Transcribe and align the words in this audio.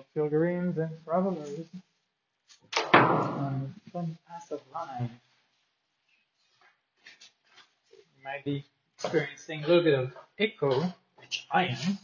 of 0.00 0.14
pilgrims 0.14 0.78
and 0.78 0.90
travelers 1.04 1.66
path 4.40 4.50
of 4.52 4.60
life. 4.72 5.10
You 7.92 8.24
might 8.24 8.44
be 8.44 8.64
experiencing 8.96 9.64
a 9.64 9.68
little 9.68 9.84
bit 9.84 9.98
of 9.98 10.12
echo, 10.38 10.94
which 11.16 11.46
I 11.50 11.64
am. 11.66 11.98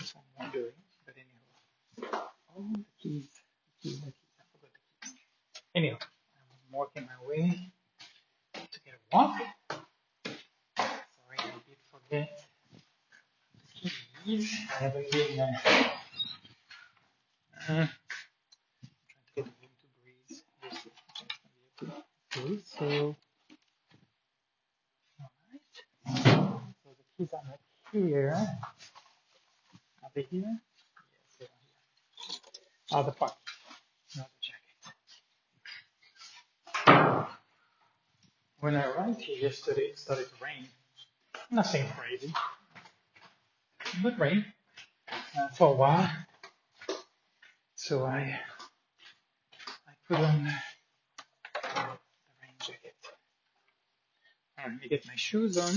So 0.00 0.18
I'm 0.18 0.44
wondering, 0.44 0.72
but 1.06 1.14
anyhow. 1.16 2.24
Oh, 2.56 2.72
the 2.72 2.84
keys, 3.02 3.26
the 3.82 3.88
keys, 3.88 4.00
the 4.00 4.06
keys. 4.06 4.14
I 4.40 4.44
forgot 4.52 4.70
the 5.02 5.08
keys. 5.08 5.14
Anyhow, 5.74 5.96
I'm 6.00 6.78
working 6.78 7.06
my 7.06 7.28
way 7.28 7.72
to 8.54 8.80
get 8.84 8.94
a 8.94 9.16
walk. 9.16 9.40
Sorry, 10.76 11.38
I 11.38 11.44
did 11.66 11.78
forget 11.90 12.44
the 13.84 13.90
keys. 14.24 14.54
I 14.70 14.84
haven't 14.84 15.10
been 15.12 15.40
uh, 15.40 15.90
uh, 17.68 17.74
trying 17.74 17.88
to 17.88 17.92
get 19.36 19.46
the 19.46 19.52
room 19.62 19.72
to 19.80 19.88
is 20.30 20.44
okay. 22.36 22.58
So 22.64 23.16
alright. 25.20 25.62
So 26.84 26.90
the 26.90 27.04
keys 27.16 27.32
are 27.34 27.42
not 27.48 27.60
here. 27.92 28.34
Are 28.34 28.70
they 30.14 30.22
here? 30.30 30.44
Yes, 31.12 31.36
they 31.40 31.46
are 31.46 31.50
here. 32.98 33.04
The 33.04 33.12
pocket, 33.12 33.36
not 34.16 34.28
the 34.28 34.42
jacket. 34.42 34.60
When 38.60 38.76
I 38.76 38.84
arrived 38.86 39.20
here 39.22 39.38
yesterday, 39.38 39.82
it 39.82 39.98
started 39.98 40.26
to 40.28 40.44
rain. 40.44 40.66
Nothing 41.50 41.86
crazy, 41.98 42.32
but 44.02 44.18
rain 44.18 44.44
uh, 45.38 45.48
for 45.48 45.68
a 45.68 45.72
while. 45.76 46.10
So 47.82 48.04
I 48.06 48.38
I 49.88 49.92
put 50.08 50.18
on 50.18 50.44
the 50.44 50.50
rain 52.40 52.54
jacket. 52.60 52.94
Let 54.56 54.80
me 54.80 54.88
get 54.88 55.04
my 55.08 55.16
shoes 55.16 55.58
on, 55.58 55.74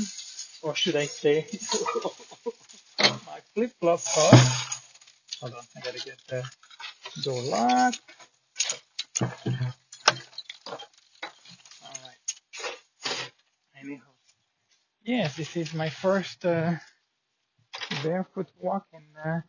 or 0.62 0.76
should 0.76 0.96
I 0.96 1.08
say 1.08 1.48
my 3.02 3.40
flip 3.56 3.72
flops 3.82 4.18
on? 4.20 4.40
Hold 5.42 5.54
on, 5.56 5.64
I 5.76 5.80
gotta 5.82 6.00
get 6.06 6.20
the 6.28 6.44
door 7.24 7.42
locked. 7.42 8.02
All 11.84 11.98
right. 12.06 12.34
Anyhow, 13.82 14.14
yes, 15.04 15.36
this 15.38 15.58
is 15.58 15.74
my 15.74 15.90
first 15.90 16.46
uh, 16.46 16.76
barefoot 18.04 18.50
walk 18.62 18.86
in. 18.94 19.04
Uh, 19.26 19.42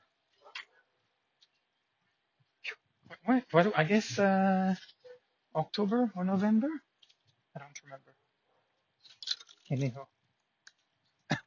what, 3.27 3.44
what? 3.50 3.78
I 3.78 3.84
guess 3.84 4.19
uh, 4.19 4.74
October 5.55 6.10
or 6.14 6.24
November. 6.24 6.69
I 7.55 7.58
don't 7.58 7.78
remember. 7.84 8.14
Anyhow, 9.70 10.06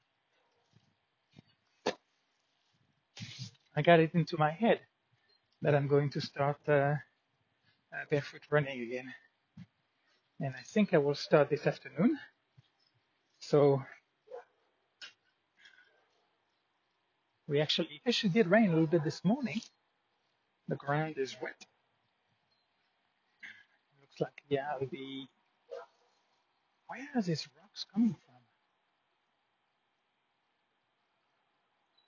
I 3.75 3.81
got 3.81 3.99
it 3.99 4.13
into 4.13 4.37
my 4.37 4.51
head 4.51 4.79
that 5.61 5.73
I'm 5.75 5.87
going 5.87 6.09
to 6.11 6.21
start 6.21 6.57
uh, 6.67 6.71
uh, 6.71 6.97
barefoot 8.09 8.41
running 8.49 8.81
again, 8.81 9.13
and 10.41 10.53
I 10.55 10.61
think 10.73 10.93
I 10.93 10.97
will 10.97 11.15
start 11.15 11.49
this 11.49 11.65
afternoon. 11.65 12.19
So 13.39 13.81
we 17.47 17.61
actually 17.61 18.01
it 18.03 18.09
actually 18.09 18.31
did 18.31 18.47
rain 18.47 18.67
a 18.67 18.73
little 18.73 18.87
bit 18.87 19.03
this 19.05 19.23
morning. 19.23 19.61
The 20.69 20.75
ground 20.75 21.15
is 21.17 21.35
wet. 21.41 21.65
Looks 24.01 24.21
like 24.21 24.43
yeah, 24.49 24.77
the 24.79 25.25
where 26.87 27.07
are 27.15 27.21
these 27.23 27.47
rocks 27.59 27.85
coming 27.93 28.15
from? 28.25 28.35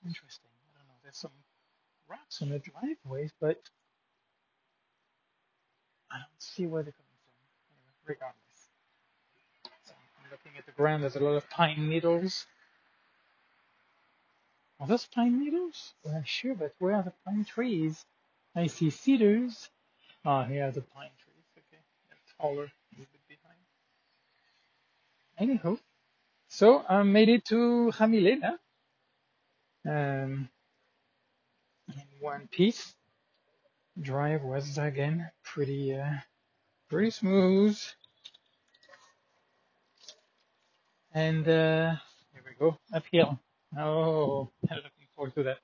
Interesting. 0.08 0.50
I 0.52 0.78
don't 0.78 0.88
know. 0.88 0.94
There's 1.04 1.18
some 1.18 1.32
rocks 2.08 2.42
on 2.44 2.50
the 2.50 2.60
driveways, 2.60 3.32
but 3.42 3.58
I 6.12 6.18
don't 6.18 6.40
see 6.40 6.68
where 6.68 6.84
they're 6.84 6.94
coming 6.94 7.20
from. 7.26 7.34
Anyway, 7.72 7.96
regardless. 8.06 8.70
So 9.86 9.94
I'm 10.24 10.32
looking 10.32 10.54
at 10.60 10.68
the 10.68 10.72
ground. 10.74 11.04
There's 11.04 11.16
a 11.16 11.20
lot 11.20 11.36
of 11.36 11.50
pine 11.50 11.90
needles. 11.90 12.46
Are 14.80 14.88
those 14.88 15.08
pine 15.08 15.40
needles? 15.40 15.94
Well, 16.04 16.24
sure, 16.26 16.56
but 16.56 16.76
where 16.80 16.96
are 16.96 17.04
the 17.04 17.14
pine 17.26 17.46
trees? 17.46 18.06
I 18.56 18.68
see 18.68 18.90
cedars. 18.90 19.70
Ah, 20.26 20.44
here 20.44 20.68
are 20.68 20.72
the 20.72 20.82
pine 20.82 21.10
trees. 21.24 21.46
Okay, 21.58 21.82
taller, 22.40 22.66
a 22.66 23.00
little 23.00 23.08
bit 23.14 23.22
behind. 23.30 23.60
Anyhow, 25.38 25.78
so 26.50 26.84
I 26.88 27.04
made 27.04 27.30
it 27.30 27.46
to 27.46 27.92
Jamilena 27.96 28.58
um, 29.88 30.50
in 31.90 32.04
one 32.20 32.48
piece. 32.52 32.94
Drive 34.00 34.44
was 34.44 34.78
again 34.78 35.30
pretty, 35.44 35.96
uh, 35.96 36.14
pretty 36.90 37.12
smooth. 37.12 37.80
And 41.14 41.48
uh, 41.48 41.96
here 42.34 42.44
we 42.46 42.54
go, 42.60 42.78
uphill. 42.94 43.40
Oh, 43.78 44.50
I'm 44.70 44.78
looking 44.78 45.08
forward 45.16 45.36
to 45.36 45.44
that. 45.44 45.60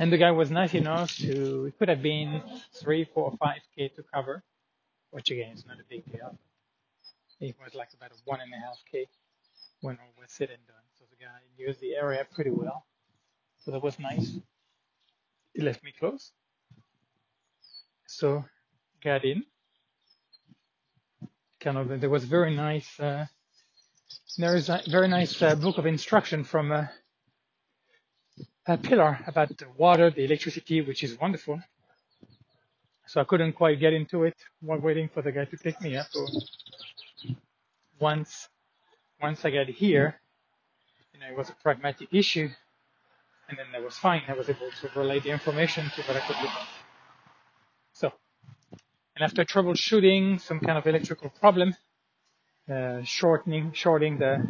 And 0.00 0.10
the 0.10 0.16
guy 0.16 0.30
was 0.30 0.50
nice 0.50 0.72
enough 0.72 1.14
to, 1.18 1.66
it 1.66 1.78
could 1.78 1.90
have 1.90 2.00
been 2.02 2.42
three, 2.72 3.04
four, 3.04 3.36
five 3.38 3.60
K 3.76 3.88
to 3.88 4.02
cover, 4.14 4.42
which 5.10 5.30
again 5.30 5.52
is 5.52 5.66
not 5.66 5.76
a 5.78 5.84
big 5.90 6.10
deal. 6.10 6.38
It 7.38 7.54
was 7.62 7.74
like 7.74 7.90
about 7.92 8.12
one 8.24 8.40
and 8.40 8.50
a 8.54 8.56
half 8.56 8.78
K 8.90 9.06
when 9.82 9.98
all 9.98 10.12
was 10.18 10.32
said 10.32 10.48
and 10.48 10.66
done. 10.66 10.86
So 10.98 11.04
the 11.10 11.22
guy 11.22 11.38
knew 11.58 11.74
the 11.82 11.96
area 11.96 12.26
pretty 12.34 12.50
well. 12.50 12.86
So 13.58 13.72
that 13.72 13.82
was 13.82 13.98
nice. 13.98 14.38
He 15.52 15.60
left 15.60 15.84
me 15.84 15.92
close. 15.92 16.32
So 18.06 18.46
got 19.04 19.26
in. 19.26 19.44
Kind 21.60 21.76
of, 21.76 22.00
there 22.00 22.08
was 22.08 22.24
very 22.24 22.56
nice, 22.56 22.98
uh, 22.98 23.26
there 24.38 24.56
is 24.56 24.70
a 24.70 24.80
very 24.88 25.08
nice 25.08 25.42
uh, 25.42 25.54
book 25.56 25.76
of 25.76 25.84
instruction 25.84 26.42
from 26.42 26.72
uh, 26.72 26.86
pillar 28.64 29.18
about 29.26 29.56
the 29.56 29.66
water, 29.76 30.10
the 30.10 30.24
electricity, 30.24 30.80
which 30.80 31.02
is 31.04 31.18
wonderful. 31.18 31.60
So 33.06 33.20
I 33.20 33.24
couldn't 33.24 33.54
quite 33.54 33.80
get 33.80 33.92
into 33.92 34.24
it 34.24 34.36
while 34.60 34.78
waiting 34.78 35.08
for 35.08 35.22
the 35.22 35.32
guy 35.32 35.44
to 35.44 35.56
pick 35.56 35.80
me 35.80 35.96
up. 35.96 36.06
So 36.10 36.26
once 38.00 38.48
once 39.20 39.44
I 39.44 39.50
got 39.50 39.66
here, 39.68 40.20
you 41.12 41.20
know, 41.20 41.26
it 41.26 41.36
was 41.36 41.50
a 41.50 41.56
pragmatic 41.62 42.08
issue, 42.12 42.48
and 43.48 43.58
then 43.58 43.66
that 43.72 43.82
was 43.82 43.96
fine. 43.98 44.22
I 44.28 44.34
was 44.34 44.48
able 44.48 44.70
to 44.80 44.90
relay 44.98 45.20
the 45.20 45.30
information 45.30 45.90
to 45.96 46.02
what 46.02 46.16
I 46.16 46.20
could. 46.20 46.36
So, 47.92 48.12
and 49.16 49.24
after 49.24 49.44
troubleshooting 49.44 50.40
some 50.40 50.60
kind 50.60 50.78
of 50.78 50.86
electrical 50.86 51.30
problem, 51.30 51.74
uh, 52.72 53.02
shortening 53.02 53.72
shorting 53.72 54.18
the 54.18 54.46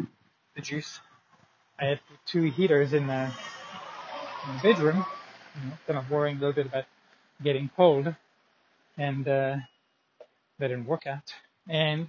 the 0.55 0.63
juice, 0.63 1.01
I 1.79 1.87
had 1.87 2.01
two 2.27 2.43
heaters 2.43 2.93
in 2.93 3.07
the, 3.07 3.31
in 4.47 4.57
the 4.57 4.63
bedroom, 4.63 5.05
you 5.57 5.69
know, 5.69 5.77
kind 5.87 5.99
of 5.99 6.11
worrying 6.11 6.37
a 6.37 6.41
little 6.41 6.55
bit 6.55 6.67
about 6.67 6.85
getting 7.43 7.71
cold, 7.77 8.15
and 8.97 9.27
uh, 9.29 9.57
that 10.59 10.69
didn't 10.69 10.87
work 10.87 11.07
out. 11.07 11.33
And 11.69 12.09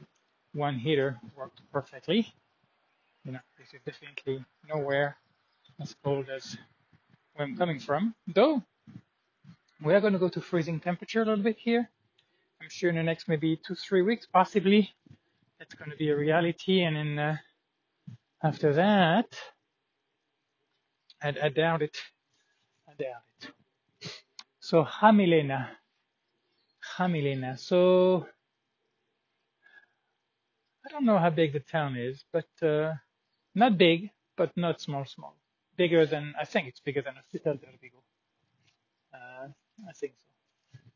one 0.53 0.75
heater 0.75 1.19
worked 1.37 1.61
perfectly. 1.71 2.33
You 3.23 3.33
know, 3.33 3.39
this 3.57 3.67
is 3.73 3.79
definitely 3.85 4.43
nowhere 4.67 5.17
as 5.81 5.95
cold 6.03 6.27
as 6.29 6.57
where 7.33 7.47
I'm 7.47 7.57
coming 7.57 7.79
from. 7.79 8.15
Though 8.27 8.63
we 9.84 9.93
are 9.93 10.01
going 10.01 10.13
to 10.13 10.19
go 10.19 10.29
to 10.29 10.41
freezing 10.41 10.79
temperature 10.79 11.22
a 11.22 11.25
little 11.25 11.43
bit 11.43 11.57
here. 11.57 11.89
I'm 12.61 12.69
sure 12.69 12.89
in 12.89 12.95
the 12.95 13.03
next 13.03 13.27
maybe 13.27 13.59
two, 13.66 13.75
three 13.75 14.03
weeks, 14.03 14.27
possibly, 14.31 14.91
that's 15.57 15.73
going 15.73 15.91
to 15.91 15.97
be 15.97 16.09
a 16.09 16.16
reality. 16.16 16.84
And 16.84 16.95
then 16.95 17.19
uh, 17.19 17.37
after 18.43 18.73
that, 18.73 19.35
I, 21.22 21.34
I 21.43 21.49
doubt 21.49 21.81
it. 21.81 21.97
So 24.59 24.85
Jamilena, 24.85 25.69
Jamilena. 26.97 27.59
So 27.59 28.27
I 30.85 30.89
don't 30.91 31.05
know 31.05 31.19
how 31.19 31.29
big 31.31 31.53
the 31.53 31.59
town 31.61 31.97
is, 31.97 32.23
but 32.33 32.47
uh, 32.67 32.93
not 33.55 33.77
big, 33.77 34.11
but 34.37 34.55
not 34.57 34.81
small, 34.81 35.05
small. 35.05 35.35
Bigger 35.77 36.05
than 36.05 36.33
I 36.39 36.45
think 36.45 36.67
it's 36.67 36.79
bigger 36.81 37.01
than 37.01 37.15
Hospital 37.15 37.55
de 37.55 37.67
Orbigo. 37.67 38.01
Uh, 39.13 39.47
I 39.89 39.93
think 39.93 40.13
so. 40.17 40.25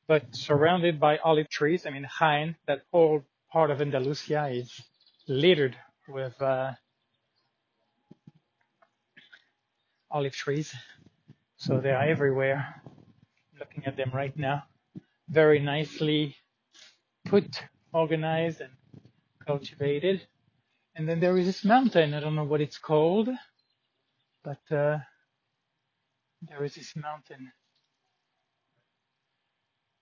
But 0.07 0.35
surrounded 0.35 0.99
by 0.99 1.17
olive 1.19 1.49
trees. 1.49 1.85
I 1.85 1.91
mean, 1.91 2.07
Jaén, 2.19 2.55
that 2.67 2.83
whole 2.93 3.23
part 3.51 3.71
of 3.71 3.81
Andalusia 3.81 4.47
is 4.49 4.81
littered 5.27 5.77
with 6.07 6.39
uh, 6.41 6.73
olive 10.11 10.33
trees. 10.33 10.75
So 11.57 11.79
they 11.79 11.91
are 11.91 12.03
everywhere. 12.03 12.81
looking 13.59 13.85
at 13.85 13.97
them 13.97 14.11
right 14.13 14.37
now. 14.37 14.63
Very 15.29 15.59
nicely 15.59 16.35
put, 17.25 17.63
organized, 17.93 18.61
and 18.61 18.71
cultivated. 19.45 20.27
And 20.95 21.07
then 21.07 21.19
there 21.19 21.37
is 21.37 21.45
this 21.45 21.65
mountain. 21.65 22.13
I 22.13 22.19
don't 22.19 22.35
know 22.35 22.45
what 22.45 22.61
it's 22.61 22.77
called, 22.77 23.29
but 24.43 24.61
uh, 24.71 24.99
there 26.41 26.63
is 26.63 26.75
this 26.75 26.95
mountain. 26.95 27.51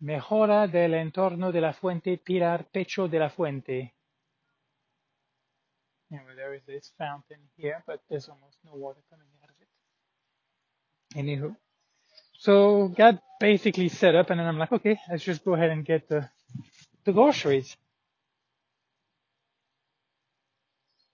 Mejora 0.03 0.67
del 0.71 0.93
entorno 0.93 1.51
de 1.51 1.61
la 1.61 1.73
fuente 1.73 2.17
Pilar 2.17 2.65
Pecho 2.73 3.07
de 3.09 3.19
la 3.19 3.29
Fuente. 3.29 3.93
Anyway, 6.11 6.33
there 6.35 6.53
is 6.53 6.61
this 6.67 6.91
fountain 6.97 7.39
here, 7.55 7.83
but 7.87 8.01
there's 8.09 8.29
almost 8.29 8.57
no 8.65 8.75
water 8.75 9.01
coming. 9.09 9.27
Anywho, 11.15 11.55
so 12.37 12.89
got 12.89 13.21
basically 13.39 13.89
set 13.89 14.15
up, 14.15 14.29
and 14.31 14.39
then 14.39 14.47
I'm 14.47 14.59
like, 14.59 14.71
okay, 14.73 14.99
let's 15.09 15.23
just 15.23 15.45
go 15.45 15.53
ahead 15.55 15.71
and 15.71 15.85
get 15.85 16.09
the 16.09 16.29
the 17.05 17.13
groceries 17.13 17.75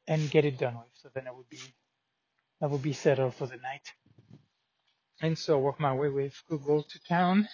and 0.07 0.29
get 0.31 0.45
it 0.45 0.57
done 0.59 0.75
with. 0.75 0.87
So 0.95 1.09
then 1.13 1.27
I 1.27 1.31
would 1.31 1.49
be 1.49 1.59
I 2.61 2.67
would 2.67 2.81
be 2.83 2.93
settled 2.93 3.35
for 3.35 3.47
the 3.47 3.57
night. 3.57 3.93
And 5.21 5.37
so 5.37 5.59
work 5.59 5.79
my 5.79 5.93
way 5.93 6.09
with 6.09 6.41
Google 6.49 6.83
to 6.83 6.99
town. 7.05 7.47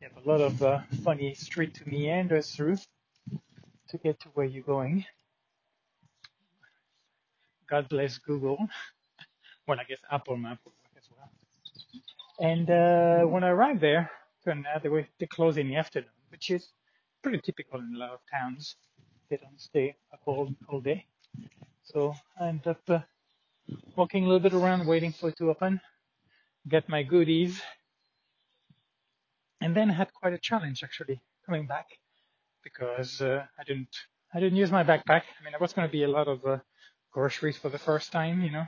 You 0.00 0.08
have 0.14 0.24
a 0.24 0.28
lot 0.30 0.40
of 0.42 0.62
uh, 0.62 0.80
funny 1.04 1.34
street 1.34 1.74
to 1.74 1.88
meanders 1.88 2.50
through 2.52 2.78
to 3.90 3.98
get 3.98 4.20
to 4.20 4.28
where 4.34 4.46
you're 4.46 4.64
going. 4.64 5.06
God 7.68 7.88
bless 7.88 8.18
Google. 8.18 8.58
Well, 9.68 9.80
I 9.80 9.84
guess 9.84 10.00
Apple 10.12 10.36
Map 10.36 10.58
would 10.64 10.72
work 10.72 10.92
as 10.98 11.04
well. 11.10 11.30
And 12.40 12.68
uh, 12.70 13.22
when 13.22 13.44
I 13.44 13.50
arrived 13.50 13.80
there, 13.80 14.10
turned 14.44 14.66
out 14.66 14.82
they 14.82 14.88
were 14.88 15.06
they 15.18 15.26
close 15.26 15.56
in 15.56 15.68
the 15.68 15.76
afternoon, 15.76 16.10
which 16.30 16.50
is 16.50 16.68
pretty 17.22 17.40
typical 17.40 17.80
in 17.80 17.94
a 17.94 17.98
lot 17.98 18.10
of 18.10 18.20
towns. 18.30 18.76
They 19.30 19.36
don't 19.36 19.60
stay 19.60 19.96
up 20.12 20.20
all, 20.26 20.50
all 20.68 20.80
day. 20.80 21.06
So 21.84 22.14
I 22.40 22.48
ended 22.48 22.68
up 22.68 22.82
uh, 22.88 23.00
walking 23.96 24.24
a 24.24 24.26
little 24.26 24.40
bit 24.40 24.54
around, 24.54 24.86
waiting 24.86 25.12
for 25.12 25.28
it 25.30 25.36
to 25.38 25.50
open, 25.50 25.80
get 26.68 26.88
my 26.88 27.02
goodies, 27.02 27.62
and 29.60 29.74
then 29.76 29.90
I 29.90 29.94
had 29.94 30.12
quite 30.12 30.34
a 30.34 30.38
challenge 30.38 30.82
actually 30.84 31.20
coming 31.46 31.66
back 31.66 31.86
because 32.62 33.20
uh, 33.20 33.44
I 33.58 33.64
didn't 33.64 33.96
I 34.34 34.40
didn't 34.40 34.58
use 34.58 34.72
my 34.72 34.84
backpack. 34.84 35.22
I 35.38 35.44
mean, 35.44 35.52
there 35.52 35.60
was 35.60 35.72
going 35.72 35.88
to 35.88 35.92
be 35.92 36.02
a 36.02 36.08
lot 36.08 36.28
of 36.28 36.44
uh, 36.44 36.58
groceries 37.12 37.56
for 37.56 37.68
the 37.68 37.78
first 37.78 38.12
time, 38.12 38.42
you 38.42 38.50
know, 38.50 38.66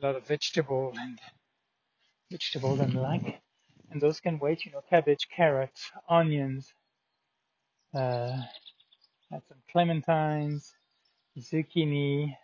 a 0.00 0.06
lot 0.06 0.16
of 0.16 0.26
vegetable 0.26 0.94
and 1.00 1.18
vegetables 2.32 2.80
and 2.80 2.94
like, 2.94 3.40
and 3.90 4.00
those 4.00 4.20
can 4.20 4.38
wait. 4.38 4.64
You 4.64 4.72
know, 4.72 4.82
cabbage, 4.88 5.28
carrots, 5.34 5.90
onions, 6.08 6.72
uh, 7.94 8.36
had 9.30 9.42
some 9.48 9.58
clementines, 9.72 10.72
zucchini, 11.38 12.36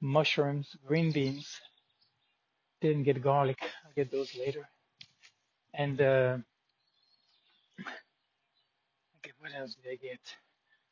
mushrooms, 0.00 0.76
green 0.86 1.10
beans. 1.10 1.60
Didn't 2.80 3.04
get 3.04 3.22
garlic. 3.22 3.58
I'll 3.84 3.92
get 3.96 4.10
those 4.12 4.36
later. 4.36 4.68
And 5.72 6.00
uh, 6.00 6.36
okay, 9.18 9.32
what 9.38 9.52
else 9.58 9.74
did 9.74 9.90
I 9.90 9.96
get? 9.96 10.20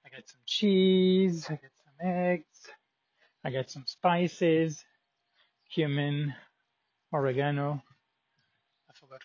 I 0.06 0.08
got 0.08 0.26
some 0.26 0.40
cheese. 0.46 1.46
I 1.48 1.52
got 1.52 1.70
some 1.84 2.08
eggs. 2.08 2.66
I 3.44 3.50
got 3.50 3.70
some 3.70 3.84
spices, 3.86 4.84
cumin, 5.74 6.34
oregano. 7.12 7.82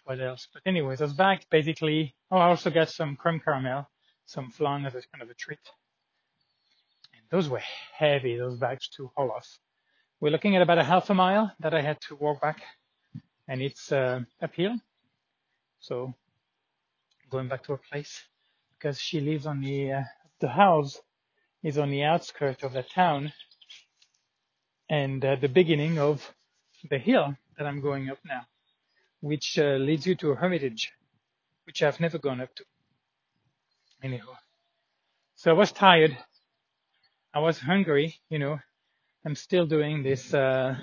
What 0.04 0.20
else. 0.20 0.48
But 0.54 0.64
anyways, 0.66 1.02
I 1.02 1.06
was 1.06 1.14
back 1.14 1.50
basically. 1.50 2.16
Oh, 2.32 2.38
I 2.38 2.48
also 2.48 2.70
got 2.70 2.90
some 2.90 3.16
creme 3.16 3.40
caramel, 3.40 3.90
some 4.26 4.52
flan 4.52 4.86
as 4.86 4.96
a 4.96 5.02
kind 5.12 5.22
of 5.22 5.30
a 5.30 5.34
treat. 5.34 5.60
And 7.14 7.24
those 7.30 7.50
were 7.50 7.62
heavy, 7.94 8.38
those 8.38 8.58
bags 8.58 8.88
to 8.98 9.12
haul 9.16 9.32
off. 9.32 9.60
We're 10.20 10.32
looking 10.32 10.56
at 10.56 10.62
about 10.62 10.80
a 10.80 10.84
half 10.84 11.10
a 11.10 11.14
mile 11.14 11.52
that 11.60 11.74
I 11.74 11.82
had 11.82 12.02
to 12.02 12.16
walk 12.16 12.42
back 12.42 12.62
and 13.48 13.62
it's 13.62 13.92
uh, 13.92 14.22
uphill. 14.42 14.76
So 15.80 16.14
going 17.30 17.48
back 17.48 17.64
to 17.64 17.74
her 17.74 17.82
place 17.92 18.24
because 18.74 19.00
she 19.00 19.22
lives 19.22 19.46
on 19.46 19.62
the, 19.62 19.92
uh, 19.92 20.04
the 20.40 20.50
house 20.50 21.00
is 21.64 21.78
on 21.78 21.90
the 21.90 22.04
outskirts 22.04 22.64
of 22.64 22.74
the 22.74 22.84
town 22.84 23.32
and 24.90 25.24
uh, 25.24 25.36
the 25.36 25.50
beginning 25.50 26.00
of 26.00 26.34
the 26.90 26.98
hill 26.98 27.36
that 27.58 27.68
I'm 27.68 27.82
going 27.82 28.10
up 28.10 28.20
now, 28.26 28.46
which 29.22 29.60
uh, 29.60 29.78
leads 29.78 30.08
you 30.08 30.16
to 30.16 30.32
a 30.32 30.36
hermitage, 30.36 30.92
which 31.66 31.84
I've 31.84 32.00
never 32.00 32.18
gone 32.20 32.42
up 32.42 32.54
to. 32.56 32.66
Anyhow, 34.04 34.34
so 35.36 35.52
I 35.52 35.54
was 35.56 35.72
tired. 35.72 36.18
I 37.34 37.40
was 37.40 37.60
hungry, 37.60 38.16
you 38.30 38.40
know. 38.40 38.60
I'm 39.26 39.36
still 39.36 39.66
doing 39.68 40.04
this, 40.04 40.34
uh, 40.34 40.76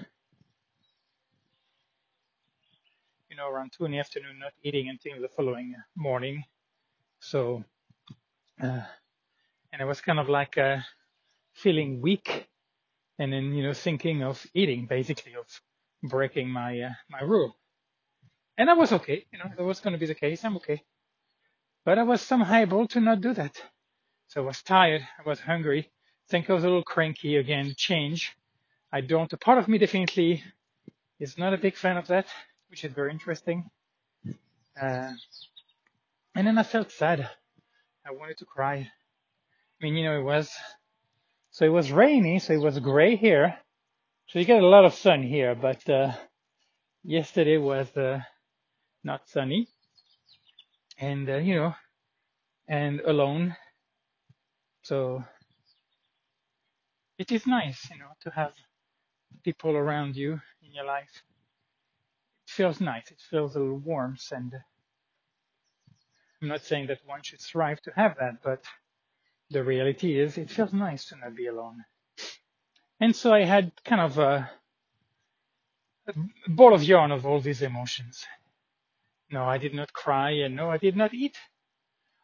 you 3.30 3.36
know, 3.36 3.48
around 3.48 3.72
two 3.72 3.84
in 3.86 3.92
the 3.92 3.98
afternoon, 4.00 4.38
not 4.40 4.52
eating 4.62 4.88
until 4.88 5.20
the 5.22 5.28
following 5.28 5.74
morning. 5.96 6.44
So, 7.20 7.64
uh, 8.62 8.82
and 9.72 9.82
I 9.82 9.84
was 9.86 10.00
kind 10.00 10.20
of 10.20 10.28
like 10.28 10.58
uh, 10.58 10.78
feeling 11.54 12.00
weak 12.02 12.46
and 13.18 13.32
then 13.32 13.52
you 13.54 13.62
know 13.62 13.72
thinking 13.72 14.22
of 14.22 14.44
eating 14.54 14.86
basically 14.86 15.34
of 15.34 15.46
breaking 16.02 16.48
my 16.50 16.80
uh, 16.80 16.90
my 17.10 17.20
rule 17.22 17.56
and 18.58 18.70
I 18.70 18.74
was 18.74 18.92
okay 18.92 19.26
you 19.32 19.38
know 19.38 19.50
that 19.56 19.64
was 19.64 19.80
going 19.80 19.92
to 19.92 19.98
be 19.98 20.06
the 20.06 20.14
case 20.14 20.44
i'm 20.44 20.56
okay. 20.56 20.82
But 21.84 21.98
i 21.98 22.02
was 22.02 22.20
somehow 22.22 22.56
able 22.56 22.86
to 22.88 23.00
not 23.00 23.20
do 23.20 23.34
that. 23.34 23.60
So 24.28 24.42
i 24.42 24.46
was 24.46 24.62
tired 24.62 25.02
i 25.18 25.28
was 25.28 25.40
hungry. 25.40 25.90
I 25.90 26.26
think 26.30 26.48
i 26.48 26.52
was 26.54 26.64
a 26.64 26.68
little 26.68 26.84
cranky 26.84 27.36
again 27.36 27.74
change. 27.76 28.36
I 28.92 29.00
don't 29.00 29.32
a 29.32 29.36
part 29.36 29.58
of 29.58 29.68
me 29.68 29.78
definitely 29.78 30.42
is 31.20 31.38
not 31.38 31.54
a 31.54 31.58
big 31.58 31.76
fan 31.76 31.96
of 31.96 32.06
that 32.08 32.26
which 32.68 32.84
is 32.84 32.92
very 32.92 33.10
interesting. 33.12 33.70
Uh, 34.80 35.12
and 36.34 36.46
then 36.46 36.58
i 36.58 36.62
felt 36.62 36.90
sad. 36.90 37.28
I 38.06 38.10
wanted 38.12 38.38
to 38.38 38.44
cry. 38.44 38.76
I 38.76 39.84
mean 39.84 39.94
you 39.96 40.04
know 40.04 40.18
it 40.18 40.24
was 40.24 40.50
so 41.54 41.64
it 41.64 41.68
was 41.68 41.92
rainy, 41.92 42.40
so 42.40 42.52
it 42.52 42.60
was 42.60 42.78
gray 42.80 43.14
here. 43.14 43.56
So 44.26 44.40
you 44.40 44.44
get 44.44 44.60
a 44.62 44.66
lot 44.66 44.84
of 44.84 44.94
sun 44.94 45.22
here, 45.22 45.54
but 45.54 45.88
uh, 45.88 46.12
yesterday 47.04 47.58
was 47.58 47.96
uh, 47.96 48.20
not 49.04 49.28
sunny, 49.28 49.68
and 50.98 51.28
uh, 51.30 51.36
you 51.36 51.56
know, 51.56 51.74
and 52.68 53.00
alone. 53.00 53.56
So 54.82 55.24
it 57.18 57.32
is 57.32 57.46
nice, 57.46 57.90
you 57.90 57.98
know, 57.98 58.10
to 58.22 58.30
have 58.30 58.52
people 59.44 59.72
around 59.76 60.16
you 60.16 60.40
in 60.62 60.74
your 60.74 60.86
life. 60.86 61.22
It 62.46 62.52
feels 62.52 62.80
nice. 62.80 63.10
It 63.10 63.20
feels 63.30 63.56
a 63.56 63.60
little 63.60 63.78
warmth, 63.78 64.32
and 64.32 64.54
I'm 66.42 66.48
not 66.48 66.62
saying 66.62 66.88
that 66.88 67.00
one 67.06 67.22
should 67.22 67.40
strive 67.40 67.80
to 67.82 67.92
have 67.96 68.16
that, 68.20 68.42
but 68.42 68.64
the 69.50 69.64
reality 69.64 70.18
is 70.18 70.38
it 70.38 70.50
feels 70.50 70.72
nice 70.72 71.06
to 71.06 71.16
not 71.16 71.34
be 71.36 71.46
alone. 71.46 71.84
And 73.00 73.14
so 73.14 73.32
I 73.32 73.44
had 73.44 73.72
kind 73.84 74.00
of 74.00 74.18
a, 74.18 74.50
a 76.08 76.14
ball 76.48 76.74
of 76.74 76.84
yarn 76.84 77.12
of 77.12 77.26
all 77.26 77.40
these 77.40 77.62
emotions. 77.62 78.26
No, 79.30 79.44
I 79.44 79.58
did 79.58 79.74
not 79.74 79.92
cry 79.92 80.30
and 80.30 80.54
no, 80.56 80.70
I 80.70 80.78
did 80.78 80.96
not 80.96 81.14
eat. 81.14 81.36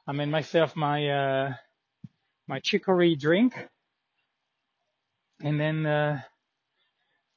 I 0.06 0.12
made 0.12 0.28
myself 0.28 0.76
my, 0.76 1.08
uh, 1.08 1.54
my 2.48 2.60
chicory 2.60 3.16
drink. 3.16 3.54
And 5.42 5.60
then, 5.60 5.86
uh, 5.86 6.20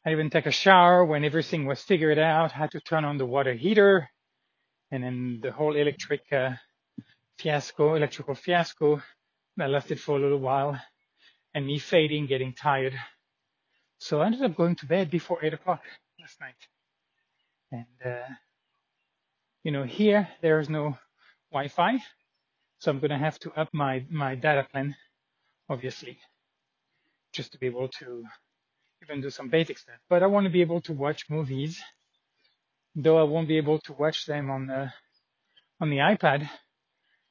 I 0.05 0.11
even 0.11 0.29
took 0.29 0.45
a 0.45 0.51
shower 0.51 1.05
when 1.05 1.23
everything 1.23 1.65
was 1.65 1.81
figured 1.81 2.19
out, 2.19 2.51
had 2.51 2.71
to 2.71 2.81
turn 2.81 3.05
on 3.05 3.17
the 3.17 3.25
water 3.25 3.53
heater 3.53 4.09
and 4.91 5.03
then 5.03 5.39
the 5.41 5.51
whole 5.51 5.75
electric, 5.75 6.21
uh, 6.31 6.51
fiasco, 7.39 7.95
electrical 7.95 8.35
fiasco 8.35 9.01
left 9.57 9.91
it 9.91 9.99
for 9.99 10.17
a 10.17 10.21
little 10.21 10.39
while 10.39 10.79
and 11.53 11.65
me 11.65 11.79
fading, 11.79 12.27
getting 12.27 12.53
tired. 12.53 12.93
So 13.99 14.21
I 14.21 14.25
ended 14.27 14.43
up 14.43 14.55
going 14.55 14.75
to 14.77 14.85
bed 14.85 15.09
before 15.09 15.43
eight 15.43 15.53
o'clock 15.53 15.81
last 16.19 16.39
night. 16.41 16.55
And, 17.71 18.13
uh, 18.13 18.33
you 19.63 19.71
know, 19.71 19.83
here 19.83 20.27
there 20.41 20.59
is 20.59 20.69
no 20.69 20.97
Wi-Fi. 21.51 21.99
So 22.79 22.91
I'm 22.91 22.99
going 22.99 23.11
to 23.11 23.17
have 23.17 23.39
to 23.39 23.51
up 23.53 23.69
my, 23.73 24.05
my 24.09 24.35
data 24.35 24.67
plan, 24.69 24.95
obviously, 25.69 26.19
just 27.31 27.53
to 27.53 27.59
be 27.59 27.67
able 27.67 27.87
to 27.99 28.23
even 29.01 29.21
do 29.21 29.29
some 29.29 29.49
basic 29.49 29.77
stuff. 29.77 29.99
But 30.09 30.23
I 30.23 30.27
want 30.27 30.45
to 30.45 30.51
be 30.51 30.61
able 30.61 30.81
to 30.81 30.93
watch 30.93 31.29
movies, 31.29 31.81
though 32.95 33.17
I 33.17 33.23
won't 33.23 33.47
be 33.47 33.57
able 33.57 33.79
to 33.79 33.93
watch 33.93 34.25
them 34.25 34.49
on 34.49 34.67
the, 34.67 34.91
on 35.79 35.89
the 35.89 35.97
iPad, 35.97 36.49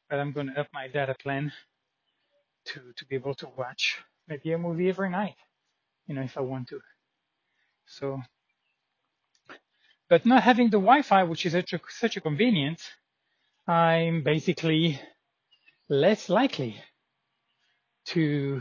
but 0.08 0.18
I'm 0.18 0.32
going 0.32 0.48
to 0.48 0.60
up 0.60 0.68
my 0.72 0.88
data 0.88 1.14
plan 1.22 1.52
to 2.64 2.80
to 2.96 3.06
be 3.06 3.16
able 3.16 3.34
to 3.34 3.48
watch 3.56 3.98
maybe 4.28 4.52
a 4.52 4.58
movie 4.58 4.88
every 4.88 5.10
night, 5.10 5.34
you 6.06 6.14
know, 6.14 6.22
if 6.22 6.36
I 6.36 6.40
want 6.42 6.68
to. 6.68 6.80
So, 7.86 8.22
But 10.12 10.26
not 10.26 10.42
having 10.42 10.68
the 10.68 10.76
Wi-Fi, 10.76 11.22
which 11.22 11.46
is 11.46 11.52
such 11.52 11.72
a, 11.72 11.80
such 11.88 12.18
a 12.18 12.20
convenience, 12.20 12.86
I'm 13.66 14.22
basically 14.22 15.00
less 15.88 16.28
likely 16.28 16.76
to 18.08 18.60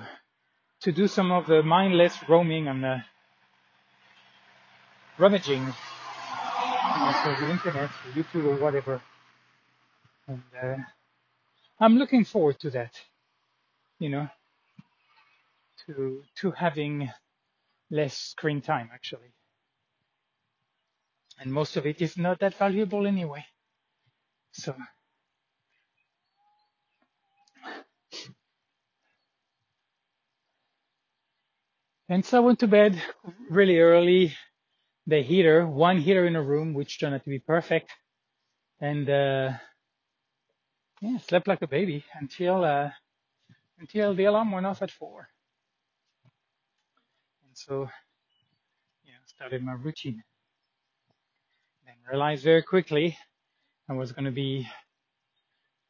to 0.83 0.91
do 0.93 1.09
some 1.09 1.29
of 1.29 1.47
the 1.47 1.61
mindless 1.61 2.15
roaming 2.29 2.69
and 2.69 2.81
the 2.81 3.03
rummaging 5.17 5.65
for 7.21 7.35
the 7.41 7.49
internet, 7.51 7.89
for 7.89 8.09
YouTube 8.17 8.45
or 8.45 8.55
whatever. 8.55 9.01
And 10.29 10.43
uh, 10.63 10.77
I'm 11.81 11.97
looking 11.97 12.23
forward 12.23 12.59
to 12.61 12.69
that, 12.69 12.93
you 13.99 14.07
know, 14.07 14.29
to 15.85 16.23
to 16.35 16.51
having 16.51 17.11
less 17.89 18.17
screen 18.17 18.61
time 18.61 18.89
actually. 18.93 19.33
And 21.41 21.53
most 21.53 21.77
of 21.77 21.87
it 21.87 22.01
is 22.01 22.17
not 22.17 22.41
that 22.41 22.55
valuable 22.55 23.07
anyway. 23.07 23.45
So 24.53 24.75
and 32.09 32.25
so 32.25 32.37
I 32.37 32.41
went 32.41 32.59
to 32.59 32.67
bed 32.67 33.01
really 33.49 33.79
early. 33.79 34.35
The 35.07 35.21
heater, 35.23 35.67
one 35.67 35.99
heater 35.99 36.27
in 36.27 36.35
a 36.37 36.43
room, 36.43 36.73
which 36.73 36.99
turned 36.99 37.15
out 37.15 37.23
to 37.25 37.29
be 37.31 37.39
perfect. 37.39 37.91
And 38.81 39.09
uh 39.09 39.53
yeah, 41.01 41.17
slept 41.19 41.47
like 41.47 41.61
a 41.63 41.67
baby 41.67 42.05
until 42.19 42.65
uh 42.65 42.91
until 43.79 44.15
the 44.15 44.25
alarm 44.25 44.51
went 44.51 44.65
off 44.67 44.81
at 44.81 44.91
four. 44.91 45.29
And 47.47 47.57
so, 47.57 47.89
yeah, 49.05 49.15
started 49.27 49.63
my 49.63 49.73
routine. 49.73 50.23
Realized 52.11 52.43
very 52.43 52.61
quickly 52.61 53.17
I 53.89 53.93
was 53.93 54.11
going 54.11 54.25
to 54.25 54.31
be 54.31 54.67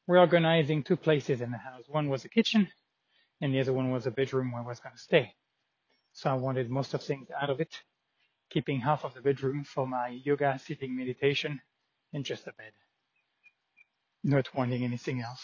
reorganizing 0.08 0.84
two 0.84 0.96
places 0.96 1.42
in 1.42 1.50
the 1.50 1.58
house. 1.58 1.86
One 1.88 2.10
was 2.10 2.22
the 2.22 2.30
kitchen, 2.30 2.68
and 3.42 3.52
the 3.52 3.60
other 3.60 3.74
one 3.74 3.90
was 3.90 4.06
a 4.06 4.12
bedroom 4.12 4.52
where 4.52 4.62
I 4.62 4.66
was 4.68 4.80
going 4.80 4.94
to 4.94 5.02
stay. 5.02 5.34
So 6.14 6.30
I 6.30 6.36
wanted 6.36 6.70
most 6.70 6.94
of 6.94 7.02
things 7.02 7.30
out 7.42 7.50
of 7.50 7.60
it, 7.60 7.76
keeping 8.52 8.82
half 8.82 9.04
of 9.04 9.16
the 9.16 9.22
bedroom 9.22 9.64
for 9.64 9.88
my 9.88 10.10
yoga, 10.10 10.60
sitting, 10.64 10.96
meditation, 10.96 11.60
and 12.14 12.24
just 12.24 12.46
a 12.46 12.54
bed, 12.54 12.74
not 14.24 14.54
wanting 14.54 14.84
anything 14.84 15.22
else. 15.22 15.42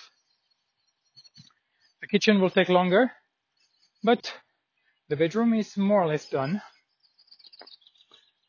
The 2.01 2.07
kitchen 2.07 2.39
will 2.39 2.51
take 2.51 2.69
longer, 2.69 3.11
but 4.03 4.31
the 5.09 5.15
bedroom 5.15 5.55
is 5.55 5.75
more 5.75 6.03
or 6.03 6.07
less 6.07 6.29
done. 6.29 6.61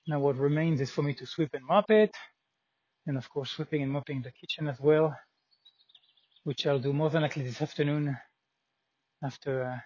Now 0.09 0.21
what 0.21 0.39
remains 0.39 0.81
is 0.81 0.91
for 0.91 1.03
me 1.03 1.13
to 1.17 1.27
sweep 1.27 1.51
and 1.53 1.67
mop 1.67 1.91
it, 1.91 2.17
and 3.07 3.19
of 3.19 3.29
course 3.29 3.51
sweeping 3.51 3.83
and 3.83 3.93
mopping 3.93 4.23
the 4.23 4.33
kitchen 4.33 4.67
as 4.67 4.81
well, 4.81 5.15
which 6.45 6.67
I'll 6.67 6.79
do 6.79 6.95
more 6.95 7.11
than 7.11 7.21
likely 7.21 7.43
this 7.43 7.61
afternoon 7.61 8.17
after 9.23 9.65
uh, 9.65 9.79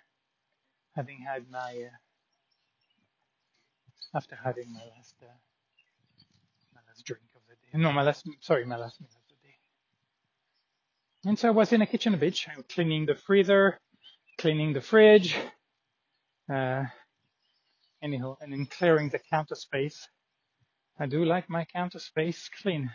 having 0.94 1.18
had 1.26 1.50
my 1.50 1.88
uh, 1.88 2.12
after 4.16 4.36
having 4.36 4.72
my 4.72 4.84
last 4.96 5.16
uh, 5.22 5.26
my 6.72 6.80
last 6.86 7.04
drink 7.04 7.24
of 7.34 7.42
the 7.48 7.56
day. 7.56 7.82
No, 7.82 7.90
my 7.92 8.02
last 8.02 8.24
sorry, 8.42 8.64
my 8.64 8.76
last 8.76 9.00
meal 9.00 9.10
of 9.10 9.28
the 9.28 9.48
day. 9.48 9.56
And 11.24 11.36
so 11.36 11.48
I 11.48 11.50
was 11.50 11.72
in 11.72 11.80
the 11.80 11.86
kitchen 11.86 12.14
a 12.14 12.16
bit, 12.16 12.38
cleaning 12.68 13.06
the 13.06 13.16
freezer, 13.16 13.80
cleaning 14.38 14.72
the 14.72 14.80
fridge, 14.80 15.34
uh, 16.48 16.84
anyhow, 18.00 18.36
and 18.40 18.52
then 18.52 18.66
clearing 18.66 19.08
the 19.08 19.18
counter 19.18 19.56
space. 19.56 20.08
I 20.98 21.06
do 21.06 21.24
like 21.24 21.48
my 21.48 21.64
counter 21.64 21.98
space 21.98 22.48
clean, 22.60 22.90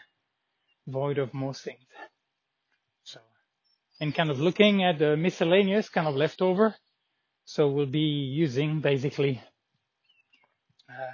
void 0.87 1.17
of 1.17 1.33
most 1.33 1.63
things. 1.63 1.81
So, 3.03 3.19
and 3.99 4.13
kind 4.13 4.29
of 4.29 4.39
looking 4.39 4.83
at 4.83 4.99
the 4.99 5.17
miscellaneous 5.17 5.89
kind 5.89 6.07
of 6.07 6.15
leftover. 6.15 6.75
So 7.45 7.69
we'll 7.69 7.85
be 7.85 7.99
using 7.99 8.81
basically 8.81 9.41
uh, 10.89 11.13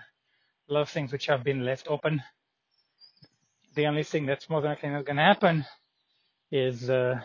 a 0.69 0.73
lot 0.73 0.81
of 0.81 0.89
things 0.89 1.11
which 1.11 1.27
have 1.27 1.43
been 1.43 1.63
left 1.63 1.87
open. 1.89 2.21
The 3.75 3.87
only 3.87 4.03
thing 4.03 4.25
that's 4.25 4.49
more 4.49 4.61
than 4.61 4.71
likely 4.71 4.89
not 4.89 5.05
going 5.05 5.17
to 5.17 5.23
happen 5.23 5.65
is 6.51 6.89
uh, 6.89 7.19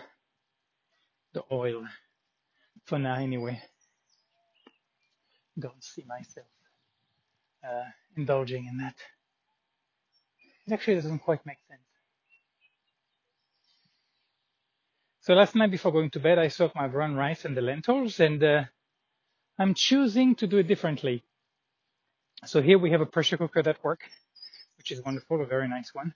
the 1.34 1.42
oil 1.52 1.84
for 2.84 2.98
now 2.98 3.16
anyway. 3.16 3.60
Don't 5.58 5.82
see 5.82 6.04
myself 6.06 6.46
uh, 7.64 7.84
indulging 8.16 8.66
in 8.66 8.78
that. 8.78 8.94
Actually 10.70 10.96
doesn't 10.96 11.20
quite 11.20 11.44
make 11.46 11.58
sense. 11.68 11.80
So 15.20 15.34
last 15.34 15.54
night 15.54 15.70
before 15.70 15.92
going 15.92 16.10
to 16.10 16.20
bed, 16.20 16.38
I 16.38 16.48
soaked 16.48 16.74
my 16.74 16.88
brown 16.88 17.14
rice 17.14 17.44
and 17.44 17.56
the 17.56 17.60
lentils, 17.60 18.18
and 18.20 18.42
uh, 18.42 18.64
I'm 19.58 19.74
choosing 19.74 20.34
to 20.36 20.46
do 20.46 20.58
it 20.58 20.68
differently. 20.68 21.22
So 22.46 22.62
here 22.62 22.78
we 22.78 22.92
have 22.92 23.00
a 23.00 23.06
pressure 23.06 23.36
cooker 23.36 23.62
that 23.62 23.82
works, 23.82 24.06
which 24.78 24.90
is 24.90 25.04
wonderful, 25.04 25.42
a 25.42 25.46
very 25.46 25.68
nice 25.68 25.94
one. 25.94 26.14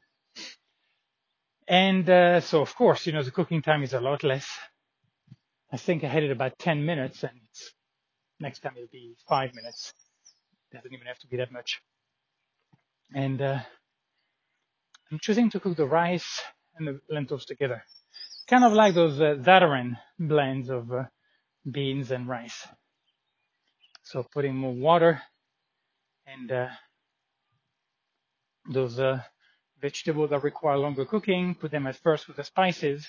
And 1.69 2.09
uh, 2.09 2.41
so 2.41 2.63
of 2.63 2.75
course, 2.75 3.07
you 3.07 3.13
know, 3.13 3.23
the 3.23 3.31
cooking 3.31 3.63
time 3.63 3.83
is 3.83 3.93
a 3.93 4.01
lot 4.01 4.23
less. 4.23 4.49
I 5.71 5.77
think 5.77 6.05
I 6.05 6.09
had 6.09 6.23
it 6.23 6.31
about 6.31 6.59
10 6.59 6.85
minutes, 6.85 7.23
and 7.23 7.39
next 8.41 8.61
time 8.61 8.73
it'll 8.77 8.89
be 8.93 9.17
five 9.29 9.55
minutes. 9.55 9.93
Doesn't 10.73 10.93
even 10.93 11.07
have 11.07 11.19
to 11.19 11.27
be 11.27 11.37
that 11.39 11.53
much. 11.53 11.83
And 13.15 13.43
uh, 13.43 13.61
I'm 15.13 15.21
choosing 15.21 15.51
to 15.51 15.61
cook 15.61 15.77
the 15.77 15.87
rice 15.87 16.41
and 16.77 16.89
the 16.89 17.01
lentils 17.11 17.45
together 17.45 17.85
kind 18.49 18.65
of 18.65 18.73
like 18.73 18.95
those 18.95 19.21
uh, 19.21 19.35
blends 20.19 20.69
of 20.69 20.93
uh, 20.93 21.05
beans 21.71 22.11
and 22.11 22.29
rice. 22.29 22.67
So 24.03 24.27
putting 24.33 24.57
more 24.57 24.75
water 24.75 25.23
and 26.27 26.51
uh, 26.51 26.69
those 28.71 28.99
uh, 28.99 29.23
vegetables 29.81 30.31
that 30.31 30.43
require 30.43 30.77
longer 30.77 31.05
cooking, 31.05 31.55
put 31.55 31.71
them 31.71 31.87
at 31.87 31.97
first 31.97 32.29
with 32.29 32.37
the 32.37 32.45
spices, 32.45 33.07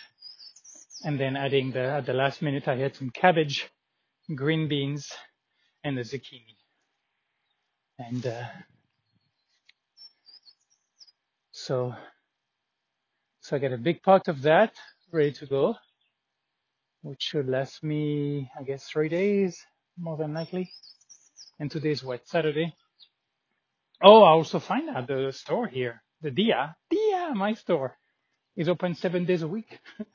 and 1.03 1.19
then 1.19 1.35
adding 1.35 1.71
the 1.71 1.81
at 1.81 2.05
the 2.05 2.13
last 2.13 2.41
minute 2.41 2.67
I 2.67 2.77
had 2.77 2.95
some 2.95 3.09
cabbage, 3.09 3.69
green 4.33 4.67
beans, 4.67 5.11
and 5.83 5.97
the 5.97 6.01
zucchini. 6.01 6.55
And 7.99 8.25
uh, 8.25 8.45
so, 11.63 11.95
so 13.39 13.55
I 13.55 13.59
get 13.59 13.71
a 13.71 13.77
big 13.77 14.03
pot 14.03 14.27
of 14.27 14.41
that 14.41 14.73
ready 15.11 15.31
to 15.33 15.45
go, 15.45 15.75
which 17.01 17.21
should 17.21 17.47
last 17.47 17.83
me, 17.83 18.51
I 18.59 18.63
guess, 18.63 18.85
three 18.89 19.07
days, 19.09 19.57
more 19.97 20.17
than 20.17 20.33
likely. 20.33 20.71
And 21.59 21.71
today's 21.71 22.03
what, 22.03 22.27
Saturday? 22.27 22.73
Oh, 24.01 24.23
I 24.23 24.31
also 24.31 24.59
find 24.59 24.89
out 24.89 25.07
the 25.07 25.31
store 25.31 25.67
here, 25.67 26.03
the 26.21 26.31
Dia, 26.31 26.75
Dia, 26.89 27.31
my 27.33 27.53
store, 27.53 27.95
is 28.57 28.67
open 28.67 28.95
seven 28.95 29.23
days 29.23 29.41
a 29.41 29.47
week. 29.47 29.79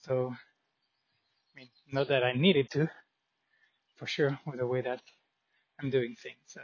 so, 0.00 0.34
I 0.34 1.58
mean, 1.58 1.68
not 1.92 2.08
that 2.08 2.24
I 2.24 2.32
needed 2.32 2.70
to, 2.72 2.90
for 3.96 4.08
sure, 4.08 4.38
with 4.46 4.58
the 4.58 4.66
way 4.66 4.80
that 4.80 5.00
I'm 5.80 5.90
doing 5.90 6.16
things. 6.20 6.42
So, 6.46 6.62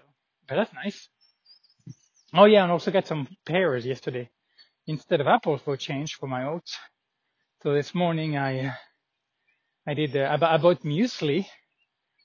but 0.48 0.56
that's 0.56 0.74
nice. 0.74 1.08
Oh 2.38 2.44
yeah, 2.44 2.64
and 2.64 2.70
also 2.70 2.90
got 2.90 3.06
some 3.06 3.26
pears 3.46 3.86
yesterday 3.86 4.28
instead 4.86 5.22
of 5.22 5.26
apples 5.26 5.62
for 5.62 5.74
change 5.78 6.16
for 6.16 6.26
my 6.26 6.44
oats. 6.44 6.76
So 7.62 7.72
this 7.72 7.94
morning 7.94 8.36
I 8.36 8.74
I 9.86 9.94
did 9.94 10.14
uh, 10.14 10.36
I 10.38 10.58
bought 10.58 10.82
muesli, 10.82 11.46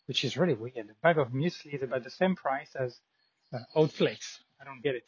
which 0.08 0.26
is 0.26 0.36
really 0.36 0.54
weird. 0.54 0.76
A 0.80 0.96
bag 1.02 1.18
of 1.18 1.30
muesli 1.30 1.76
is 1.76 1.82
about 1.82 2.04
the 2.04 2.10
same 2.10 2.36
price 2.36 2.76
as 2.76 3.00
uh, 3.54 3.60
oat 3.74 3.94
flakes. 3.94 4.44
I 4.60 4.66
don't 4.66 4.84
get 4.84 4.96
it. 4.96 5.06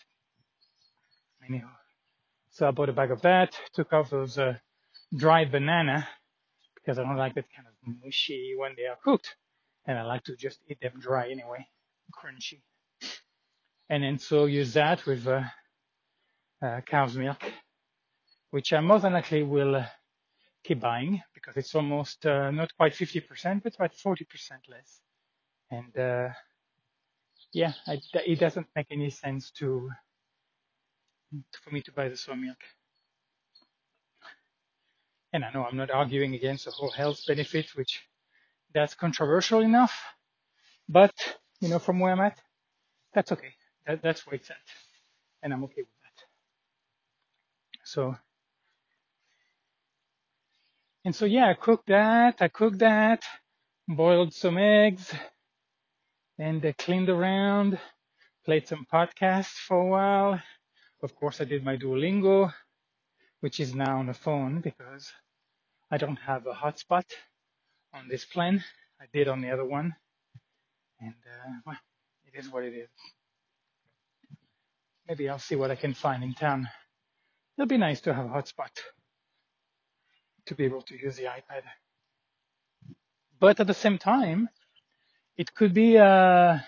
Anyhow, 1.45 1.71
so 2.51 2.69
I 2.69 2.71
bought 2.71 2.87
a 2.87 2.93
bag 2.93 3.11
of 3.11 3.21
that. 3.23 3.59
Took 3.73 3.91
off 3.91 4.09
those 4.09 4.37
uh, 4.37 4.53
dried 5.13 5.51
banana 5.51 6.07
because 6.75 6.97
I 6.97 7.03
don't 7.03 7.17
like 7.17 7.35
that 7.35 7.53
kind 7.53 7.67
of 7.67 7.73
mushy 8.01 8.53
when 8.57 8.71
they 8.77 8.85
are 8.85 8.97
cooked, 9.03 9.35
and 9.85 9.99
I 9.99 10.03
like 10.03 10.23
to 10.23 10.37
just 10.37 10.59
eat 10.69 10.79
them 10.79 10.93
dry 11.01 11.29
anyway, 11.29 11.67
crunchy. 12.13 12.61
And 13.93 14.03
then 14.03 14.17
so 14.17 14.45
use 14.45 14.73
that 14.73 15.05
with 15.05 15.27
uh, 15.27 15.43
uh, 16.65 16.81
cow's 16.81 17.15
milk, 17.15 17.43
which 18.49 18.73
I 18.73 18.81
more 18.81 18.99
than 18.99 19.13
likely 19.13 19.43
will 19.43 19.75
uh, 19.75 19.85
keep 20.63 20.79
buying 20.79 21.21
because 21.35 21.57
it's 21.57 21.75
almost 21.75 22.25
uh, 22.25 22.49
not 22.49 22.75
quite 22.75 22.93
50%, 22.93 23.61
but 23.61 23.75
about 23.75 23.93
40% 23.93 24.23
less. 24.67 24.99
And 25.69 25.95
uh, 25.95 26.29
yeah, 27.53 27.73
I, 27.85 28.01
it 28.25 28.39
doesn't 28.39 28.65
make 28.75 28.87
any 28.89 29.11
sense 29.11 29.51
to 29.59 29.91
for 31.61 31.69
me 31.69 31.81
to 31.83 31.91
buy 31.91 32.09
the 32.09 32.17
soy 32.17 32.33
milk. 32.33 32.57
And 35.33 35.45
I 35.45 35.51
know 35.51 35.65
I'm 35.65 35.77
not 35.77 35.91
arguing 35.91 36.33
against 36.33 36.65
the 36.65 36.71
whole 36.71 36.89
health 36.89 37.19
benefit, 37.27 37.67
which 37.75 38.01
that's 38.73 38.95
controversial 38.95 39.61
enough, 39.61 39.93
but 40.89 41.13
you 41.61 41.69
know, 41.69 41.77
from 41.77 41.99
where 41.99 42.11
I'm 42.11 42.21
at, 42.21 42.39
that's 43.13 43.31
okay. 43.31 43.53
That, 43.87 44.01
that's 44.01 44.25
where 44.25 44.35
it's 44.35 44.49
at, 44.49 44.57
and 45.41 45.53
I'm 45.53 45.63
okay 45.65 45.81
with 45.81 45.87
that. 46.03 46.25
So, 47.85 48.15
and 51.05 51.15
so 51.15 51.25
yeah, 51.25 51.49
I 51.49 51.53
cooked 51.53 51.87
that. 51.87 52.37
I 52.41 52.47
cooked 52.47 52.79
that, 52.79 53.23
boiled 53.87 54.33
some 54.33 54.57
eggs, 54.57 55.13
and 56.39 56.65
I 56.65 56.73
cleaned 56.73 57.09
around, 57.09 57.79
played 58.45 58.67
some 58.67 58.85
podcasts 58.91 59.55
for 59.67 59.77
a 59.79 59.85
while. 59.85 60.41
Of 61.03 61.15
course, 61.15 61.41
I 61.41 61.45
did 61.45 61.65
my 61.65 61.77
Duolingo, 61.77 62.53
which 63.41 63.59
is 63.59 63.75
now 63.75 63.99
on 63.99 64.07
the 64.07 64.13
phone 64.13 64.61
because 64.61 65.11
I 65.91 65.97
don't 65.97 66.17
have 66.17 66.47
a 66.47 66.53
hotspot 66.53 67.05
on 67.93 68.07
this 68.09 68.25
plan. 68.25 68.63
I 69.01 69.05
did 69.13 69.27
on 69.27 69.41
the 69.41 69.51
other 69.51 69.65
one. 69.65 69.95
And, 70.99 71.13
uh, 71.25 71.51
well, 71.65 71.77
it 72.25 72.39
is 72.39 72.49
what 72.49 72.63
it 72.63 72.73
is. 72.73 72.89
Maybe 75.07 75.27
I'll 75.29 75.39
see 75.39 75.55
what 75.55 75.71
I 75.71 75.75
can 75.75 75.93
find 75.93 76.23
in 76.23 76.33
town. 76.33 76.69
It'll 77.57 77.67
be 77.67 77.77
nice 77.77 78.01
to 78.01 78.13
have 78.13 78.25
a 78.25 78.29
hotspot 78.29 78.71
to 80.45 80.55
be 80.55 80.65
able 80.65 80.81
to 80.83 80.97
use 80.97 81.17
the 81.17 81.23
iPad. 81.23 81.63
But 83.39 83.59
at 83.59 83.67
the 83.67 83.73
same 83.73 83.97
time, 83.97 84.49
it 85.37 85.53
could 85.53 85.73
be 85.73 85.97
a, 85.97 86.65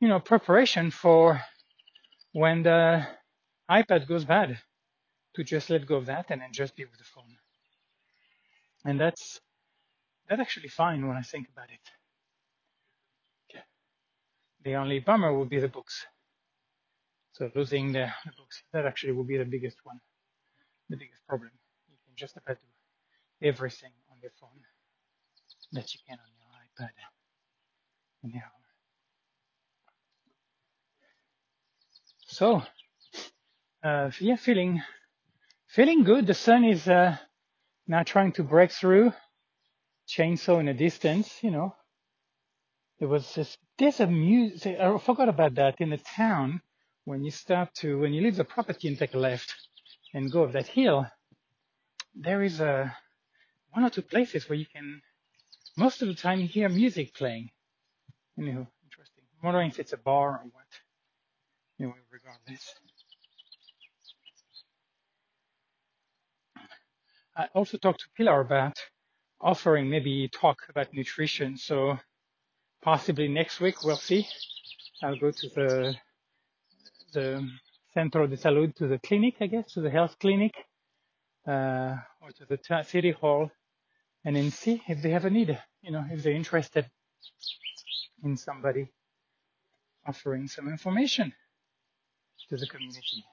you 0.00 0.08
know, 0.08 0.20
preparation 0.20 0.90
for 0.90 1.40
when 2.32 2.62
the 2.62 3.06
iPad 3.70 4.08
goes 4.08 4.24
bad 4.24 4.58
to 5.34 5.44
just 5.44 5.70
let 5.70 5.86
go 5.86 5.96
of 5.96 6.06
that 6.06 6.26
and 6.30 6.40
then 6.40 6.52
just 6.52 6.74
be 6.74 6.84
with 6.84 6.98
the 6.98 7.04
phone. 7.04 7.36
And 8.84 8.98
that's, 8.98 9.40
that's 10.28 10.40
actually 10.40 10.68
fine 10.68 11.06
when 11.06 11.16
I 11.16 11.22
think 11.22 11.48
about 11.52 11.70
it. 11.70 11.80
The 14.62 14.74
only 14.76 15.00
bummer 15.00 15.32
would 15.36 15.48
be 15.48 15.58
the 15.58 15.68
books. 15.68 16.06
So 17.32 17.50
losing 17.54 17.92
the, 17.92 18.12
the 18.24 18.32
books, 18.36 18.62
that 18.72 18.86
actually 18.86 19.12
would 19.12 19.26
be 19.26 19.38
the 19.38 19.44
biggest 19.44 19.78
one, 19.84 20.00
the 20.88 20.96
biggest 20.96 21.26
problem. 21.28 21.50
You 21.88 21.96
can 22.06 22.16
just 22.16 22.36
about 22.36 22.58
do 22.60 23.48
everything 23.48 23.92
on 24.10 24.18
your 24.22 24.32
phone 24.40 24.50
that 25.72 25.94
you 25.94 26.00
can 26.08 26.18
on 26.18 26.32
your 26.36 26.88
iPad. 26.88 26.92
Anyhow. 28.24 28.50
So, 32.26 32.62
uh, 33.84 34.10
yeah, 34.20 34.36
feeling, 34.36 34.82
feeling 35.68 36.04
good. 36.04 36.26
The 36.26 36.34
sun 36.34 36.64
is, 36.64 36.88
uh, 36.88 37.16
now 37.86 38.02
trying 38.02 38.32
to 38.32 38.44
break 38.44 38.72
through. 38.72 39.12
Chainsaw 40.08 40.60
in 40.60 40.66
the 40.66 40.74
distance, 40.74 41.42
you 41.42 41.50
know. 41.50 41.74
There 42.98 43.08
was 43.08 43.34
this, 43.34 43.56
there's 43.78 44.00
a 44.00 44.06
music, 44.06 44.78
I 44.78 44.98
forgot 44.98 45.28
about 45.28 45.54
that 45.56 45.80
in 45.80 45.90
the 45.90 45.98
town 45.98 46.60
when 47.04 47.24
you 47.24 47.30
start 47.30 47.74
to, 47.76 47.98
when 47.98 48.12
you 48.12 48.22
leave 48.22 48.36
the 48.36 48.44
property 48.44 48.88
and 48.88 48.98
take 48.98 49.14
a 49.14 49.18
left 49.18 49.54
and 50.14 50.30
go 50.30 50.44
up 50.44 50.52
that 50.52 50.66
hill, 50.66 51.06
there 52.14 52.42
is 52.42 52.60
a, 52.60 52.94
one 53.70 53.84
or 53.84 53.90
two 53.90 54.02
places 54.02 54.48
where 54.48 54.58
you 54.58 54.66
can, 54.66 55.00
most 55.76 56.02
of 56.02 56.08
the 56.08 56.14
time 56.14 56.40
hear 56.40 56.68
music 56.68 57.14
playing. 57.14 57.50
Anywho, 58.38 58.66
interesting. 58.84 59.24
I'm 59.40 59.46
wondering 59.46 59.68
if 59.70 59.78
it's 59.78 59.92
a 59.92 59.96
bar 59.96 60.40
or 60.42 60.50
what. 60.52 60.64
Anyway, 61.78 61.96
regardless. 62.10 62.74
I 67.36 67.46
also 67.54 67.78
talked 67.78 68.00
to 68.00 68.06
Pilar 68.16 68.40
about 68.40 68.78
offering 69.40 69.88
maybe 69.88 70.28
talk 70.28 70.58
about 70.68 70.92
nutrition. 70.92 71.56
So 71.56 71.98
possibly 72.82 73.28
next 73.28 73.60
week 73.60 73.82
we'll 73.82 73.96
see. 73.96 74.26
I'll 75.02 75.16
go 75.16 75.30
to 75.30 75.48
the 75.48 75.96
the 77.12 77.48
Centro 77.94 78.26
de 78.26 78.36
Salud 78.36 78.74
to 78.76 78.86
the 78.88 78.98
clinic, 78.98 79.36
I 79.40 79.46
guess, 79.46 79.72
to 79.72 79.80
the 79.80 79.90
health 79.90 80.16
clinic, 80.20 80.54
uh, 81.46 81.96
or 82.20 82.30
to 82.36 82.46
the 82.48 82.84
city 82.84 83.12
hall, 83.12 83.50
and 84.24 84.36
then 84.36 84.50
see 84.50 84.82
if 84.88 85.02
they 85.02 85.10
have 85.10 85.24
a 85.24 85.30
need. 85.30 85.58
You 85.82 85.92
know, 85.92 86.04
if 86.10 86.22
they're 86.22 86.32
interested 86.34 86.86
in 88.24 88.36
somebody 88.36 88.90
offering 90.06 90.48
some 90.48 90.68
information 90.68 91.32
to 92.48 92.56
the 92.56 92.66
community. 92.66 93.24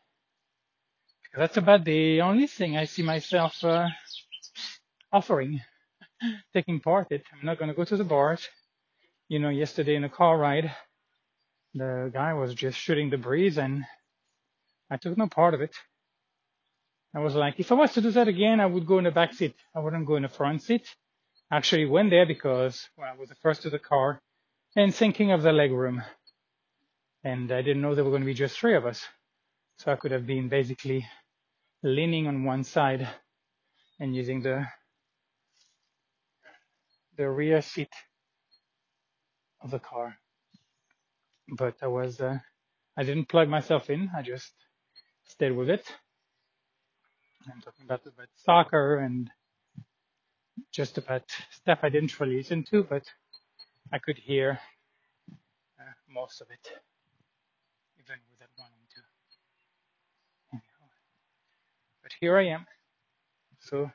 That's 1.35 1.57
about 1.57 1.85
the 1.85 2.21
only 2.21 2.47
thing 2.47 2.77
I 2.77 2.85
see 2.85 3.03
myself 3.03 3.63
uh, 3.63 3.87
offering, 5.11 5.61
taking 6.53 6.79
part 6.79 7.11
in. 7.11 7.21
I'm 7.33 7.45
not 7.45 7.59
going 7.59 7.69
to 7.69 7.75
go 7.75 7.83
to 7.85 7.97
the 7.97 8.03
bars. 8.03 8.47
You 9.29 9.39
know, 9.39 9.49
yesterday 9.49 9.95
in 9.95 10.03
a 10.03 10.09
car 10.09 10.37
ride, 10.37 10.71
the 11.79 12.11
guy 12.13 12.33
was 12.33 12.53
just 12.53 12.77
shooting 12.77 13.09
the 13.09 13.17
breeze 13.17 13.57
and 13.57 13.83
I 14.91 14.97
took 14.97 15.17
no 15.17 15.27
part 15.27 15.53
of 15.53 15.61
it. 15.61 15.75
I 17.15 17.19
was 17.19 17.35
like, 17.35 17.59
if 17.59 17.71
I 17.71 17.75
was 17.75 17.93
to 17.93 18.01
do 18.01 18.11
that 18.11 18.27
again, 18.27 18.59
I 18.59 18.65
would 18.67 18.85
go 18.87 18.99
in 18.99 19.05
the 19.05 19.11
back 19.11 19.33
seat. 19.33 19.55
I 19.75 19.79
wouldn't 19.79 20.05
go 20.07 20.17
in 20.17 20.23
the 20.23 20.29
front 20.29 20.61
seat. 20.63 20.87
Actually 21.51 21.85
went 21.85 22.11
there 22.11 22.25
because, 22.25 22.87
well, 22.97 23.09
I 23.13 23.17
was 23.19 23.29
the 23.29 23.35
first 23.35 23.63
to 23.63 23.69
the 23.69 23.79
car 23.79 24.21
and 24.75 24.93
thinking 24.93 25.31
of 25.31 25.41
the 25.43 25.51
leg 25.53 25.71
room. 25.71 26.03
And 27.23 27.51
I 27.51 27.61
didn't 27.61 27.81
know 27.81 27.95
there 27.95 28.03
were 28.03 28.11
going 28.11 28.23
to 28.23 28.27
be 28.27 28.33
just 28.33 28.57
three 28.59 28.75
of 28.75 28.85
us. 28.85 29.03
So 29.79 29.91
I 29.91 29.95
could 29.95 30.11
have 30.11 30.27
been 30.27 30.49
basically 30.49 31.07
leaning 31.83 32.27
on 32.27 32.43
one 32.43 32.63
side 32.63 33.07
and 33.99 34.15
using 34.15 34.41
the 34.41 34.65
the 37.17 37.29
rear 37.29 37.61
seat 37.61 37.91
of 39.61 39.71
the 39.71 39.79
car. 39.79 40.17
But 41.49 41.75
I 41.81 41.87
was 41.87 42.19
uh, 42.19 42.39
I 42.97 43.03
didn't 43.03 43.29
plug 43.29 43.47
myself 43.49 43.89
in. 43.89 44.09
I 44.15 44.21
just 44.21 44.53
stayed 45.25 45.51
with 45.51 45.69
it. 45.69 45.85
I'm 47.51 47.61
talking 47.61 47.85
about, 47.85 48.01
about 48.05 48.27
soccer 48.35 48.97
and 48.97 49.29
just 50.73 50.97
about 50.97 51.23
stuff 51.51 51.79
I 51.83 51.89
didn't 51.89 52.19
really 52.19 52.37
listen 52.37 52.63
to, 52.71 52.83
but 52.83 53.03
I 53.93 53.99
could 53.99 54.17
hear 54.17 54.59
uh, 55.79 55.93
most 56.13 56.41
of 56.41 56.47
it, 56.51 56.71
even 57.99 58.19
without 58.31 58.49
wanting 58.57 58.87
to. 58.95 59.01
But 62.03 62.11
here 62.19 62.37
I 62.37 62.47
am. 62.47 62.65
So 63.59 63.91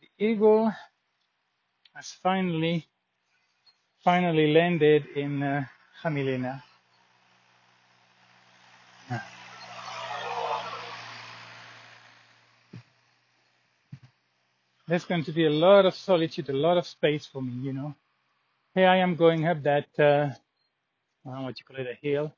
the 0.00 0.24
eagle 0.24 0.72
has 1.94 2.10
finally, 2.22 2.86
finally 4.04 4.52
landed 4.52 5.06
in 5.16 5.42
uh, 5.42 5.64
There's 14.88 15.04
going 15.04 15.24
to 15.24 15.32
be 15.32 15.46
a 15.46 15.50
lot 15.50 15.86
of 15.86 15.94
solitude, 15.94 16.48
a 16.50 16.52
lot 16.52 16.76
of 16.76 16.86
space 16.86 17.26
for 17.26 17.40
me, 17.42 17.52
you 17.62 17.72
know. 17.72 17.94
Here 18.74 18.88
I 18.88 18.96
am 18.98 19.16
going 19.16 19.46
up 19.46 19.62
that, 19.62 19.86
uh, 19.98 20.30
what 21.22 21.58
you 21.60 21.64
call 21.66 21.76
it, 21.76 21.86
a 21.86 22.06
hill 22.06 22.32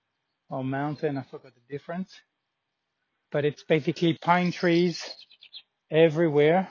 or 0.51 0.63
mountain. 0.63 1.17
I 1.17 1.23
forgot 1.23 1.53
the 1.55 1.73
difference 1.73 2.13
but 3.33 3.45
it's 3.45 3.65
basically 3.65 4.19
pine 4.21 4.53
trees 4.53 5.03
everywhere. 5.91 6.69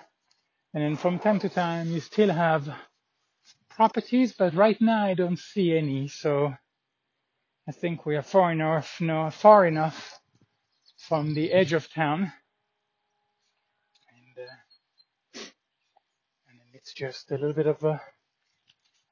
And 0.74 0.84
then 0.84 0.96
from 0.96 1.20
time 1.20 1.40
to 1.40 1.50
time 1.50 1.92
you 1.92 2.00
still 2.00 2.30
have 2.32 2.70
properties, 3.70 4.34
but 4.38 4.54
right 4.54 4.80
now 4.80 5.06
I 5.06 5.16
don't 5.16 5.40
see 5.40 5.76
any. 5.78 6.08
So 6.08 6.54
I 7.68 7.72
think 7.74 8.06
we 8.06 8.16
are 8.18 8.24
far 8.24 8.52
enough, 8.52 9.02
no, 9.02 9.30
far 9.32 9.66
enough 9.68 10.20
from 10.98 11.34
the 11.34 11.52
edge 11.52 11.74
of 11.74 11.92
town. 11.94 12.32
And, 14.14 14.46
uh, 14.48 14.52
and 16.50 16.60
it's 16.74 16.94
just 16.94 17.32
a 17.32 17.36
little 17.36 17.54
bit 17.54 17.68
of 17.68 17.84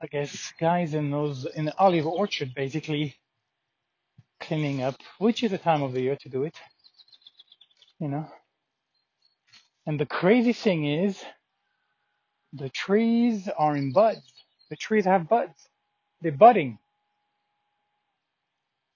I 0.01 0.07
guess, 0.07 0.53
guys 0.59 0.93
in 0.93 1.11
those, 1.11 1.45
in 1.45 1.65
the 1.65 1.77
olive 1.79 2.07
orchard 2.07 2.53
basically 2.55 3.15
cleaning 4.41 4.83
up, 4.83 4.95
which 5.19 5.43
is 5.43 5.51
the 5.51 5.57
time 5.57 5.83
of 5.83 5.93
the 5.93 6.01
year 6.01 6.17
to 6.17 6.29
do 6.29 6.43
it 6.43 6.55
you 7.99 8.07
know. 8.07 8.27
And 9.85 9.99
the 9.99 10.05
crazy 10.05 10.53
thing 10.53 10.85
is, 10.85 11.23
the 12.53 12.69
trees 12.69 13.49
are 13.57 13.75
in 13.75 13.91
buds. 13.93 14.21
The 14.69 14.75
trees 14.75 15.05
have 15.05 15.29
buds. 15.29 15.69
They're 16.21 16.31
budding. 16.31 16.79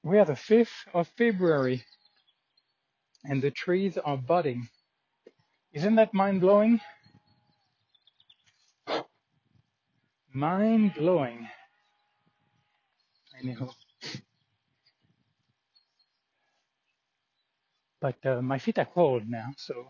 We 0.04 0.20
are 0.20 0.26
the 0.26 0.34
5th 0.34 0.88
of 0.94 1.08
February 1.18 1.86
and 3.24 3.42
the 3.42 3.52
trees 3.52 3.98
are 3.98 4.18
budding. 4.18 4.68
Isn't 5.72 5.96
that 5.96 6.14
mind 6.14 6.42
blowing? 6.42 6.82
Mind 10.34 10.94
blowing. 10.96 11.48
Anyhow. 13.42 13.70
But 18.02 18.18
uh, 18.26 18.42
my 18.42 18.60
feet 18.60 18.80
are 18.80 18.86
cold 18.94 19.24
now, 19.30 19.54
so 19.56 19.88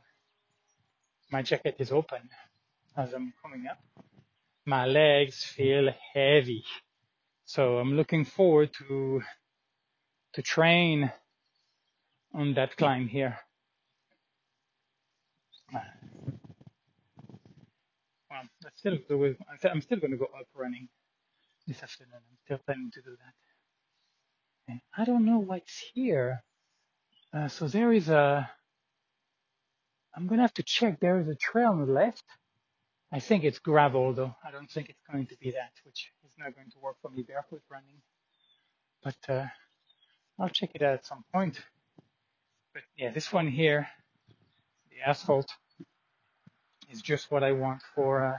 my 1.31 1.41
jacket 1.41 1.77
is 1.79 1.91
open 1.91 2.29
as 2.95 3.13
I'm 3.13 3.33
coming 3.41 3.65
up. 3.67 3.79
My 4.65 4.85
legs 4.85 5.43
feel 5.43 5.89
heavy, 6.13 6.63
so 7.45 7.79
I'm 7.79 7.95
looking 7.95 8.25
forward 8.25 8.69
to 8.77 9.23
to 10.33 10.41
train 10.41 11.11
on 12.33 12.53
that 12.55 12.77
climb 12.77 13.07
here. 13.07 13.37
Well, 15.73 15.83
I 18.65 18.69
still 18.75 18.97
do. 19.07 19.35
I'm 19.71 19.81
still 19.81 19.99
going 19.99 20.11
to 20.11 20.17
go 20.17 20.25
up 20.25 20.47
running 20.55 20.89
this 21.67 21.81
afternoon. 21.83 22.13
I'm 22.15 22.37
still 22.45 22.59
planning 22.65 22.91
to 22.93 23.01
do 23.01 23.11
that. 23.11 23.33
And 24.67 24.81
I 24.97 25.05
don't 25.05 25.25
know 25.25 25.39
what's 25.39 25.83
here. 25.93 26.43
Uh, 27.33 27.47
so 27.47 27.67
there 27.67 27.91
is 27.91 28.09
a. 28.09 28.49
I'm 30.15 30.27
gonna 30.27 30.43
have 30.43 30.53
to 30.55 30.63
check. 30.63 30.99
There 30.99 31.19
is 31.19 31.27
a 31.27 31.35
trail 31.35 31.69
on 31.71 31.85
the 31.85 31.91
left. 31.91 32.23
I 33.11 33.19
think 33.19 33.43
it's 33.43 33.59
gravel 33.59 34.13
though. 34.13 34.35
I 34.47 34.51
don't 34.51 34.69
think 34.69 34.89
it's 34.89 35.01
going 35.11 35.27
to 35.27 35.37
be 35.37 35.51
that, 35.51 35.71
which 35.85 36.11
is 36.23 36.31
not 36.37 36.55
going 36.55 36.69
to 36.71 36.79
work 36.79 36.97
for 37.01 37.09
me 37.11 37.23
barefoot 37.23 37.61
running. 37.69 38.01
But 39.03 39.17
uh, 39.27 39.47
I'll 40.43 40.49
check 40.49 40.71
it 40.73 40.81
out 40.81 40.95
at 40.95 41.05
some 41.05 41.23
point. 41.33 41.57
But 42.73 42.83
yeah, 42.97 43.11
this 43.11 43.31
one 43.31 43.47
here, 43.47 43.87
the 44.89 45.09
asphalt, 45.09 45.49
is 46.91 47.01
just 47.01 47.31
what 47.31 47.45
I 47.45 47.53
want 47.53 47.81
for 47.95 48.25
uh, 48.25 48.37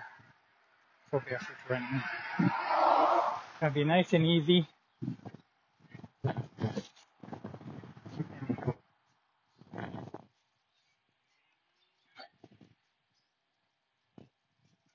for 1.10 1.20
barefoot 1.20 1.56
running. 1.66 2.02
It's 2.40 3.58
gonna 3.58 3.72
be 3.72 3.84
nice 3.84 4.12
and 4.12 4.26
easy. 4.26 4.68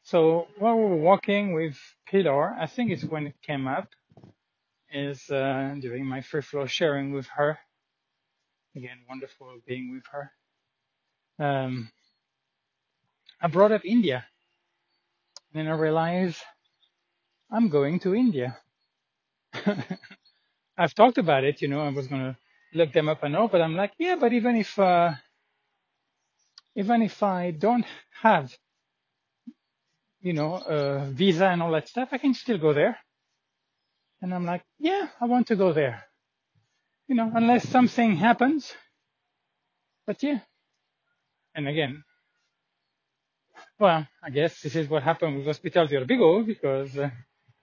So 0.03 0.47
while 0.59 0.75
we 0.75 0.83
were 0.83 0.95
walking 0.95 1.53
with 1.53 1.75
Pilar, 2.05 2.53
I 2.53 2.67
think 2.67 2.91
it's 2.91 3.03
when 3.03 3.25
it 3.25 3.41
came 3.41 3.67
up, 3.67 3.87
is 4.91 5.29
uh, 5.29 5.75
doing 5.79 6.05
my 6.05 6.21
free 6.21 6.41
flow 6.41 6.65
sharing 6.67 7.13
with 7.13 7.27
her. 7.27 7.59
Again, 8.75 8.99
wonderful 9.09 9.47
being 9.67 9.93
with 9.93 10.03
her. 10.11 10.31
Um, 11.39 11.91
I 13.41 13.47
brought 13.47 13.71
up 13.73 13.85
India, 13.85 14.25
and 15.53 15.67
then 15.67 15.73
I 15.73 15.77
realized 15.77 16.39
I'm 17.51 17.69
going 17.69 17.99
to 18.01 18.15
India. 18.15 18.57
I've 20.77 20.95
talked 20.95 21.17
about 21.19 21.43
it, 21.43 21.61
you 21.61 21.67
know, 21.67 21.81
I 21.81 21.89
was 21.89 22.07
gonna 22.07 22.37
look 22.73 22.93
them 22.93 23.09
up 23.09 23.23
and 23.23 23.35
all, 23.35 23.47
but 23.47 23.61
I'm 23.61 23.75
like, 23.75 23.93
yeah, 23.99 24.15
but 24.19 24.33
even 24.33 24.55
if, 24.57 24.77
uh, 24.79 25.13
even 26.75 27.01
if 27.03 27.23
I 27.23 27.51
don't 27.51 27.85
have, 28.21 28.55
you 30.21 30.33
know, 30.33 30.55
a 30.55 31.05
visa 31.11 31.47
and 31.47 31.61
all 31.63 31.71
that 31.71 31.89
stuff, 31.89 32.09
I 32.11 32.19
can 32.19 32.33
still 32.33 32.57
go 32.59 32.73
there. 32.73 32.97
And 34.21 34.33
I'm 34.33 34.45
like, 34.45 34.63
yeah, 34.79 35.07
I 35.21 35.25
want 35.25 35.47
to 35.47 35.55
go 35.55 35.71
there, 35.73 36.03
you 37.07 37.15
know, 37.15 37.31
unless 37.33 37.67
something 37.69 38.15
happens. 38.17 38.73
But 40.05 40.21
yeah. 40.23 40.39
And 41.55 41.67
again, 41.67 42.03
well, 43.79 44.07
I 44.23 44.29
guess 44.29 44.61
this 44.61 44.75
is 44.75 44.89
what 44.89 45.03
happened 45.03 45.37
with 45.37 45.45
Hospital 45.45 45.87
de 45.87 45.95
Orbigo 45.95 46.45
because 46.45 46.97
uh, 46.97 47.09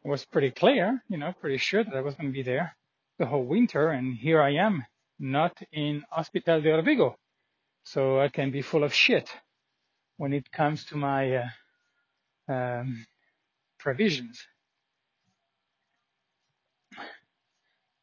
it 0.05 0.09
was 0.09 0.25
pretty 0.25 0.51
clear, 0.51 1.03
you 1.09 1.19
know, 1.19 1.33
pretty 1.41 1.59
sure 1.59 1.85
that 1.85 1.95
I 1.95 2.01
was 2.01 2.15
going 2.15 2.29
to 2.29 2.33
be 2.33 2.43
there 2.43 2.75
the 3.19 3.27
whole 3.27 3.45
winter. 3.45 3.91
And 3.91 4.17
here 4.17 4.41
I 4.41 4.55
am, 4.55 4.85
not 5.19 5.57
in 5.73 6.05
Hospital 6.11 6.61
de 6.61 6.71
Orbigo. 6.71 7.15
So 7.85 8.21
I 8.21 8.29
can 8.29 8.51
be 8.51 8.63
full 8.63 8.85
of 8.85 8.95
shit 8.95 9.31
when 10.17 10.33
it 10.33 10.51
comes 10.51 10.85
to 10.87 10.97
my 10.97 11.37
uh, 11.37 11.49
um, 12.49 13.07
provisions, 13.79 14.43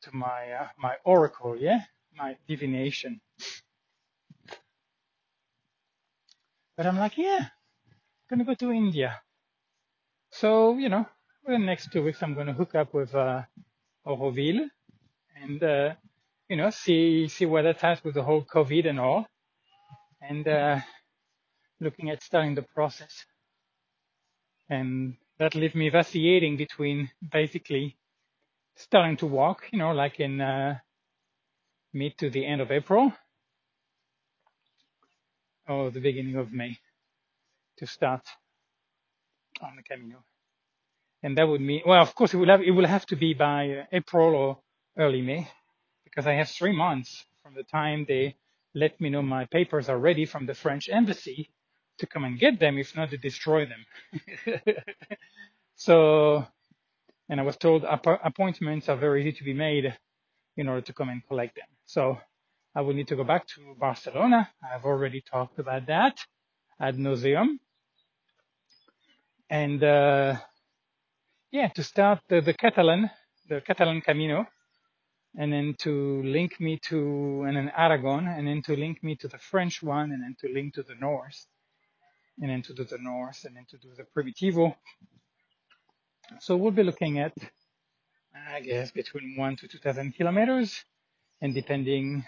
to 0.04 0.16
my 0.16 0.52
uh, 0.52 0.68
my 0.78 0.96
oracle, 1.06 1.58
yeah, 1.58 1.82
my 2.18 2.38
divination. 2.48 3.22
But 6.78 6.86
I'm 6.86 6.98
like, 6.98 7.18
yeah, 7.18 7.40
I'm 7.42 8.30
gonna 8.30 8.46
go 8.46 8.56
to 8.56 8.72
India. 8.72 9.22
So 10.32 10.78
you 10.78 10.90
know, 10.90 11.06
for 11.46 11.52
the 11.52 11.60
next 11.60 11.92
two 11.92 12.04
weeks, 12.04 12.22
I'm 12.24 12.34
gonna 12.36 12.54
hook 12.54 12.76
up 12.76 12.94
with 12.94 13.14
uh, 13.16 13.44
Auroville 14.06 14.70
and 15.42 15.64
uh, 15.64 15.94
you 16.50 16.58
know 16.58 16.70
see 16.70 17.28
see 17.28 17.46
where 17.46 17.64
that's 17.64 17.84
at 17.84 18.04
with 18.04 18.16
the 18.16 18.24
whole 18.24 18.44
COVID 18.44 18.88
and 18.88 19.00
all, 19.00 19.28
and 20.22 20.48
uh, 20.48 20.80
looking 21.80 22.10
at 22.10 22.24
starting 22.24 22.56
the 22.56 22.64
process. 22.64 23.26
And 24.70 25.16
that 25.40 25.56
left 25.56 25.76
me 25.76 25.90
vacillating 25.90 26.58
between 26.58 27.12
basically 27.32 27.98
starting 28.76 29.18
to 29.18 29.28
walk, 29.28 29.66
you 29.72 29.80
know, 29.80 29.92
like 29.92 30.20
in 30.20 30.42
uh, 30.42 30.78
mid 31.94 32.18
to 32.20 32.30
the 32.30 32.46
end 32.46 32.62
of 32.62 32.72
April 32.72 33.14
or 35.68 35.92
the 35.92 36.02
beginning 36.02 36.36
of 36.36 36.52
May 36.54 36.78
to 37.78 37.88
start 37.88 38.22
on 39.62 39.76
the 39.78 39.84
Camino. 39.84 40.24
And 41.24 41.38
that 41.38 41.48
would 41.48 41.62
mean, 41.62 41.82
well, 41.86 42.02
of 42.02 42.16
course, 42.16 42.34
it 42.34 42.38
will 42.38 42.48
have 42.50 42.62
it 42.62 42.72
will 42.72 42.88
have 42.88 43.06
to 43.08 43.16
be 43.16 43.34
by 43.34 43.70
uh, 43.72 43.86
April 43.92 44.36
or 44.36 44.60
early 44.98 45.22
May 45.22 45.48
because 46.06 46.28
I 46.28 46.34
have 46.34 46.50
three 46.50 46.76
months 46.76 47.26
from 47.44 47.56
the 47.56 47.64
time 47.64 48.06
they 48.08 48.36
let 48.76 49.00
me 49.02 49.10
know 49.10 49.22
my 49.22 49.46
papers 49.46 49.90
are 49.90 50.00
ready 50.00 50.26
from 50.26 50.46
the 50.46 50.54
French 50.56 50.90
embassy 50.90 51.50
to 52.00 52.08
come 52.08 52.24
and 52.26 52.40
get 52.40 52.60
them, 52.60 52.78
if 52.78 52.96
not 52.96 53.12
to 53.12 53.18
destroy 53.18 53.66
them. 53.68 54.66
so, 55.76 56.48
and 57.30 57.40
I 57.40 57.44
was 57.44 57.58
told 57.58 57.86
app- 57.86 58.22
appointments 58.24 58.90
are 58.90 58.98
very 58.98 59.22
easy 59.22 59.38
to 59.38 59.44
be 59.44 59.54
made 59.54 59.96
in 60.58 60.68
order 60.68 60.82
to 60.82 60.94
come 60.94 61.10
and 61.10 61.26
collect 61.28 61.56
them. 61.56 61.68
So 61.86 62.20
I 62.76 62.82
will 62.82 62.94
need 62.94 63.08
to 63.10 63.16
go 63.16 63.24
back 63.24 63.48
to 63.48 63.76
Barcelona. 63.80 64.50
I've 64.64 64.86
already 64.86 65.22
talked 65.22 65.60
about 65.60 65.88
that 65.88 66.18
ad 66.80 66.98
nauseum. 66.98 67.60
And, 69.50 69.84
uh, 69.84 70.38
yeah, 71.52 71.68
to 71.70 71.84
start 71.84 72.22
the, 72.28 72.42
the 72.42 72.54
Catalan, 72.54 73.10
the 73.48 73.62
Catalan 73.62 74.02
Camino, 74.02 74.48
and 75.36 75.54
then 75.54 75.76
to 75.80 76.24
link 76.24 76.60
me 76.60 76.80
to, 76.90 77.44
and 77.48 77.56
then 77.58 77.72
Aragon, 77.76 78.28
and 78.28 78.48
then 78.48 78.62
to 78.64 78.76
link 78.76 79.04
me 79.04 79.16
to 79.18 79.28
the 79.28 79.38
French 79.38 79.84
one, 79.84 80.12
and 80.12 80.24
then 80.24 80.36
to 80.42 80.52
link 80.52 80.76
to 80.76 80.84
the 80.84 80.96
north, 80.96 81.46
and 82.40 82.50
then 82.50 82.62
to 82.64 82.74
do 82.74 82.84
the 82.84 82.98
north, 83.00 83.46
and 83.46 83.56
then 83.56 83.66
to 83.70 83.78
do 83.78 83.90
the 83.96 84.06
Primitivo. 84.16 84.76
So 86.40 86.58
we'll 86.58 86.72
be 86.72 86.84
looking 86.84 87.20
at, 87.20 87.34
I 88.52 88.62
guess, 88.62 88.92
between 88.92 89.36
one 89.38 89.56
to 89.58 89.68
2,000 89.68 90.14
kilometers, 90.16 90.84
and 91.42 91.54
depending 91.54 92.26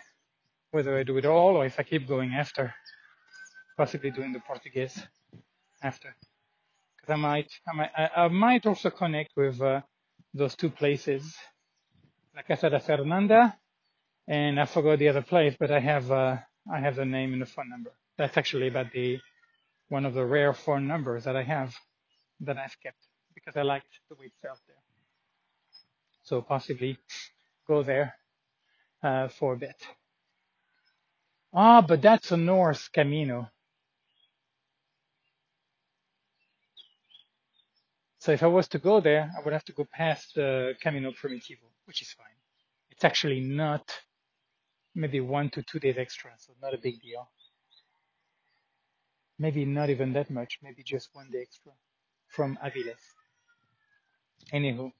whether 0.71 0.97
I 0.97 1.03
do 1.03 1.17
it 1.17 1.25
all 1.25 1.55
or 1.55 1.65
if 1.65 1.79
I 1.79 1.83
keep 1.83 2.07
going 2.07 2.33
after, 2.33 2.73
possibly 3.77 4.11
doing 4.11 4.33
the 4.33 4.41
Portuguese 4.41 5.01
after. 5.81 6.15
Because 6.95 7.13
I 7.13 7.15
might, 7.15 7.51
I 7.67 7.75
might, 7.75 7.91
I, 7.95 8.27
might 8.27 8.65
also 8.65 8.89
connect 8.89 9.31
with 9.35 9.61
uh, 9.61 9.81
those 10.33 10.55
two 10.55 10.69
places, 10.69 11.35
La 12.35 12.41
Casa 12.41 12.69
de 12.69 12.79
Fernanda, 12.79 13.57
and 14.27 14.59
I 14.59 14.65
forgot 14.65 14.99
the 14.99 15.09
other 15.09 15.21
place, 15.21 15.55
but 15.59 15.71
I 15.71 15.79
have, 15.79 16.11
uh, 16.11 16.37
I 16.71 16.79
have 16.79 16.95
the 16.95 17.05
name 17.05 17.33
and 17.33 17.41
the 17.41 17.45
phone 17.45 17.69
number. 17.69 17.91
That's 18.17 18.37
actually 18.37 18.67
about 18.67 18.91
the 18.91 19.19
one 19.87 20.05
of 20.05 20.13
the 20.13 20.25
rare 20.25 20.53
phone 20.53 20.87
numbers 20.87 21.25
that 21.25 21.35
I 21.35 21.43
have 21.43 21.75
that 22.41 22.57
I've 22.57 22.75
kept 22.81 22.97
because 23.45 23.59
I 23.59 23.63
liked 23.63 23.87
the 24.09 24.15
way 24.15 24.25
it 24.25 24.33
felt 24.41 24.59
there. 24.67 24.75
So 26.23 26.41
possibly 26.41 26.97
go 27.67 27.83
there 27.83 28.15
uh, 29.03 29.27
for 29.27 29.53
a 29.53 29.57
bit. 29.57 29.75
Ah, 31.53 31.81
but 31.81 32.01
that's 32.01 32.31
a 32.31 32.37
north 32.37 32.89
Camino. 32.91 33.49
So 38.19 38.31
if 38.31 38.41
I 38.41 38.47
was 38.47 38.67
to 38.69 38.79
go 38.79 38.99
there, 39.01 39.31
I 39.37 39.43
would 39.43 39.53
have 39.53 39.65
to 39.65 39.73
go 39.73 39.85
past 39.93 40.33
the 40.33 40.73
Camino 40.81 41.11
Primitivo, 41.11 41.69
which 41.85 42.01
is 42.01 42.11
fine. 42.11 42.25
It's 42.89 43.03
actually 43.03 43.41
not 43.41 43.83
maybe 44.95 45.19
one 45.19 45.49
to 45.51 45.61
two 45.61 45.79
days 45.79 45.97
extra, 45.97 46.31
so 46.39 46.53
not 46.61 46.73
a 46.73 46.77
big 46.79 47.01
deal. 47.01 47.29
Maybe 49.37 49.65
not 49.65 49.89
even 49.91 50.13
that 50.13 50.31
much, 50.31 50.59
maybe 50.63 50.81
just 50.83 51.09
one 51.13 51.29
day 51.31 51.41
extra 51.43 51.73
from 52.29 52.57
Aviles. 52.63 53.14
Anywho, 54.53 54.91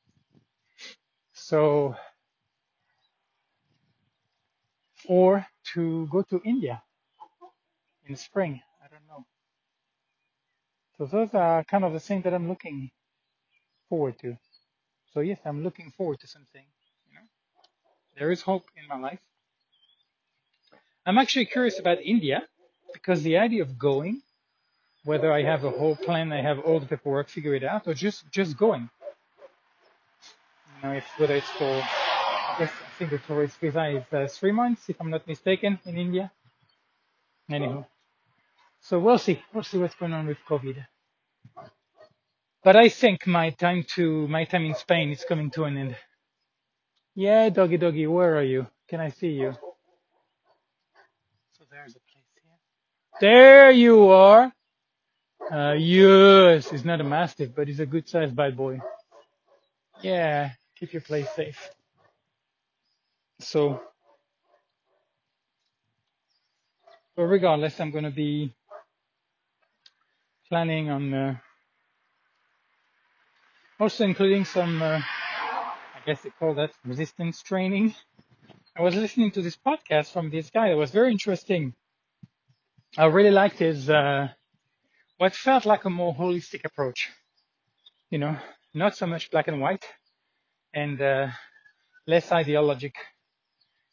so, 1.33 1.95
or 5.07 5.45
to 5.73 6.07
go 6.11 6.23
to 6.23 6.41
India 6.45 6.81
in 8.07 8.15
spring, 8.15 8.61
I 8.83 8.87
don't 8.89 9.07
know. 9.07 9.25
So 10.97 11.05
those 11.05 11.33
are 11.35 11.63
kind 11.65 11.85
of 11.85 11.93
the 11.93 11.99
things 11.99 12.23
that 12.25 12.33
I'm 12.33 12.47
looking 12.49 12.91
forward 13.89 14.19
to. 14.19 14.37
So 15.13 15.21
yes, 15.21 15.39
I'm 15.45 15.63
looking 15.63 15.91
forward 15.91 16.19
to 16.21 16.27
something. 16.27 16.65
You 17.09 17.15
know, 17.15 17.25
there 18.17 18.31
is 18.31 18.41
hope 18.41 18.65
in 18.77 18.87
my 18.87 18.99
life. 18.99 19.19
I'm 21.05 21.17
actually 21.17 21.45
curious 21.47 21.79
about 21.79 21.99
India 22.03 22.43
because 22.93 23.23
the 23.23 23.37
idea 23.37 23.63
of 23.63 23.79
going, 23.79 24.21
whether 25.05 25.31
I 25.31 25.43
have 25.43 25.63
a 25.65 25.71
whole 25.71 25.95
plan, 25.95 26.33
I 26.33 26.41
have 26.41 26.59
all 26.59 26.79
the 26.79 26.87
paperwork 26.87 27.29
figured 27.29 27.63
out, 27.63 27.87
or 27.87 27.93
just 27.95 28.31
just 28.31 28.57
going. 28.57 28.89
Know, 30.83 30.93
if 30.93 31.05
whether 31.17 31.35
it's 31.35 31.49
for, 31.51 31.65
I 31.65 32.55
guess 32.59 32.71
I 32.71 32.89
think 32.99 33.11
the 33.11 33.19
tourist 33.19 33.57
visa 33.59 33.85
is 33.87 34.03
uh, 34.13 34.27
three 34.29 34.51
months, 34.53 34.89
if 34.89 34.97
I'm 35.01 35.09
not 35.11 35.27
mistaken, 35.27 35.79
in 35.85 35.97
India. 35.97 36.31
Anyhow, 37.51 37.85
So 38.81 38.99
we'll 38.99 39.19
see. 39.19 39.41
We'll 39.53 39.63
see 39.63 39.77
what's 39.79 39.95
going 39.95 40.13
on 40.13 40.27
with 40.27 40.37
COVID. 40.49 40.85
But 42.63 42.75
I 42.77 42.89
think 42.89 43.27
my 43.27 43.51
time 43.51 43.85
to 43.95 44.27
my 44.27 44.45
time 44.45 44.65
in 44.65 44.75
Spain 44.75 45.11
is 45.11 45.25
coming 45.27 45.51
to 45.51 45.65
an 45.65 45.77
end. 45.77 45.97
Yeah, 47.15 47.49
doggy 47.49 47.77
doggy, 47.77 48.07
where 48.07 48.37
are 48.37 48.43
you? 48.43 48.67
Can 48.89 49.01
I 49.01 49.09
see 49.09 49.29
you? 49.29 49.53
So 51.57 51.65
there's 51.71 51.95
a 51.95 51.99
place 52.11 52.25
here. 52.35 52.53
There 53.21 53.71
you 53.71 54.09
are. 54.09 54.53
Uh, 55.51 55.73
yes, 55.73 56.69
he's 56.71 56.85
not 56.85 57.01
a 57.01 57.05
mastiff, 57.05 57.51
but 57.55 57.67
he's 57.67 57.79
a 57.81 57.85
good 57.87 58.07
sized 58.09 58.35
bad 58.35 58.57
boy. 58.57 58.81
Yeah, 60.01 60.51
keep 60.77 60.93
your 60.93 61.01
place 61.01 61.29
safe. 61.35 61.69
So, 63.39 63.81
but 67.15 67.23
regardless, 67.23 67.79
I'm 67.79 67.91
going 67.91 68.03
to 68.05 68.11
be 68.11 68.53
planning 70.49 70.89
on 70.89 71.13
uh, 71.13 71.35
also 73.79 74.05
including 74.05 74.45
some, 74.45 74.81
uh, 74.81 74.99
I 74.99 75.99
guess 76.05 76.21
they 76.21 76.29
call 76.29 76.53
that 76.55 76.71
resistance 76.85 77.41
training. 77.41 77.93
I 78.77 78.81
was 78.81 78.95
listening 78.95 79.31
to 79.31 79.41
this 79.41 79.57
podcast 79.57 80.11
from 80.11 80.29
this 80.29 80.49
guy 80.49 80.69
that 80.69 80.77
was 80.77 80.91
very 80.91 81.11
interesting. 81.11 81.73
I 82.97 83.05
really 83.05 83.31
liked 83.31 83.59
his, 83.59 83.89
uh, 83.89 84.29
what 85.17 85.35
felt 85.35 85.65
like 85.65 85.85
a 85.85 85.89
more 85.89 86.15
holistic 86.15 86.65
approach. 86.65 87.09
You 88.09 88.19
know, 88.19 88.37
not 88.73 88.95
so 88.95 89.07
much 89.07 89.31
black 89.31 89.47
and 89.47 89.61
white 89.61 89.85
and, 90.75 91.01
uh, 91.01 91.27
less 92.05 92.31
ideologic. 92.31 92.95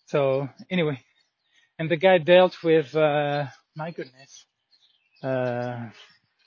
So 0.07 0.49
anyway, 0.68 1.01
and 1.79 1.90
the 1.90 1.97
guy 1.97 2.18
dealt 2.18 2.62
with, 2.62 2.95
uh, 2.95 3.47
my 3.75 3.90
goodness, 3.92 4.47
uh, 5.23 5.88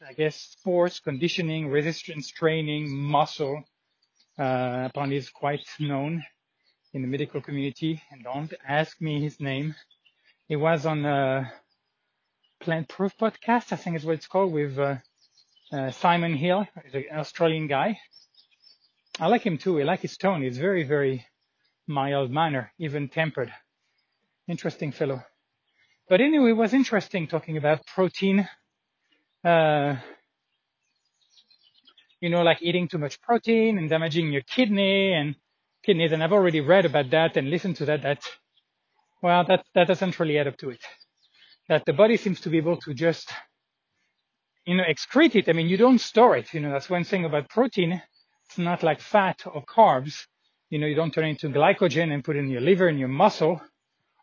I 0.08 0.14
guess 0.16 0.36
sports, 0.36 1.00
conditioning, 1.00 1.70
resistance 1.70 2.30
training, 2.30 2.90
muscle. 2.90 3.64
Uh, 4.38 4.88
apparently 4.90 5.16
is 5.18 5.30
quite 5.30 5.66
known 5.80 6.22
in 6.94 7.02
the 7.02 7.08
medical 7.08 7.42
community 7.42 8.02
and 8.12 8.24
don't 8.24 8.54
ask 8.68 9.00
me 9.02 9.22
his 9.22 9.40
name. 9.40 9.74
He 10.48 10.58
was 10.58 10.86
on 10.86 11.06
a 11.06 11.52
Plant 12.60 12.90
Proof 12.90 13.18
podcast, 13.18 13.72
I 13.72 13.78
think 13.78 13.96
is 13.96 14.06
what 14.06 14.16
it's 14.16 14.28
called 14.28 14.52
with, 14.52 14.78
uh, 14.78 14.98
uh, 15.72 15.92
Simon 15.92 16.34
Hill, 16.36 16.68
an 16.94 17.06
Australian 17.14 17.68
guy. 17.68 17.98
I 19.20 19.28
like 19.28 19.44
him 19.44 19.58
too. 19.58 19.80
I 19.80 19.84
like 19.84 20.02
his 20.02 20.18
tone. 20.18 20.42
He's 20.42 20.58
very, 20.58 20.84
very 20.84 21.26
mild 21.88 22.32
manner, 22.32 22.72
even 22.80 23.08
tempered. 23.08 23.52
Interesting 24.48 24.92
fellow. 24.92 25.24
But 26.10 26.22
anyway, 26.22 26.52
it 26.52 26.58
was 26.58 26.74
interesting 26.74 27.28
talking 27.28 27.58
about 27.58 27.86
protein, 27.88 28.48
uh, 29.44 29.96
you 32.22 32.30
know, 32.30 32.44
like 32.44 32.62
eating 32.62 32.88
too 32.88 32.98
much 32.98 33.22
protein 33.22 33.78
and 33.78 33.90
damaging 33.90 34.32
your 34.32 34.42
kidney 34.44 35.14
and 35.14 35.36
kidneys. 35.84 36.12
And 36.12 36.24
I've 36.24 36.34
already 36.34 36.62
read 36.62 36.86
about 36.86 37.10
that 37.12 37.38
and 37.38 37.50
listened 37.50 37.78
to 37.78 37.86
that. 37.86 38.04
That, 38.04 38.24
well, 39.22 39.46
that, 39.46 39.66
that 39.76 39.88
doesn't 39.88 40.20
really 40.20 40.38
add 40.38 40.48
up 40.48 40.58
to 40.58 40.72
it. 40.72 40.84
That 41.70 41.86
the 41.86 41.94
body 41.94 42.18
seems 42.18 42.42
to 42.42 42.50
be 42.50 42.58
able 42.58 42.78
to 42.82 42.94
just, 42.94 43.32
you 44.66 44.76
know, 44.76 44.84
excrete 44.84 45.36
it. 45.36 45.50
I 45.50 45.54
mean, 45.54 45.68
you 45.68 45.78
don't 45.78 46.00
store 46.00 46.38
it. 46.38 46.54
You 46.54 46.60
know, 46.60 46.72
that's 46.72 46.90
one 46.90 47.06
thing 47.06 47.26
about 47.26 47.50
protein. 47.50 48.02
It's 48.48 48.58
not 48.58 48.84
like 48.84 49.02
fat 49.02 49.44
or 49.46 49.64
carbs. 49.64 50.26
You 50.70 50.80
know, 50.80 50.88
you 50.88 50.96
don't 50.96 51.14
turn 51.14 51.26
into 51.26 51.50
glycogen 51.50 52.12
and 52.12 52.24
put 52.24 52.36
it 52.36 52.40
in 52.40 52.50
your 52.50 52.62
liver 52.62 52.88
and 52.88 53.00
your 53.00 53.08
muscle 53.08 53.62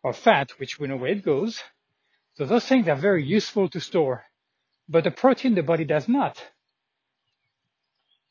or 0.03 0.13
fat, 0.13 0.51
which 0.57 0.79
we 0.79 0.87
know 0.87 0.97
where 0.97 1.11
it 1.11 1.23
goes. 1.23 1.61
So 2.35 2.45
those 2.45 2.65
things 2.65 2.87
are 2.87 2.95
very 2.95 3.23
useful 3.23 3.69
to 3.69 3.79
store, 3.79 4.25
but 4.89 5.03
the 5.03 5.11
protein 5.11 5.55
the 5.55 5.63
body 5.63 5.85
does 5.85 6.07
not. 6.07 6.43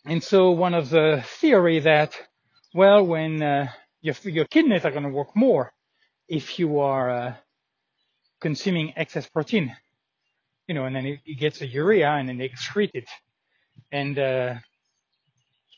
And 0.05 0.23
so 0.23 0.51
one 0.51 0.75
of 0.75 0.91
the 0.91 1.25
theory 1.41 1.79
that, 1.81 2.13
well, 2.75 3.07
when 3.07 3.41
uh, 3.43 3.69
your 4.01 4.17
your 4.25 4.47
kidneys 4.47 4.85
are 4.85 4.91
going 4.91 5.05
to 5.05 5.09
work 5.09 5.37
more 5.37 5.73
if 6.29 6.59
you 6.59 6.81
are 6.81 7.11
uh, 7.11 7.35
consuming 8.41 8.93
excess 8.97 9.29
protein, 9.29 9.77
you 10.67 10.75
know, 10.75 10.85
and 10.85 10.97
then 10.97 11.07
it, 11.07 11.21
it 11.25 11.39
gets 11.39 11.61
a 11.61 11.67
urea 11.67 12.11
and 12.11 12.29
then 12.29 12.39
they 12.39 12.49
excrete 12.49 12.91
it, 12.95 13.09
and 13.93 14.19
uh, 14.19 14.55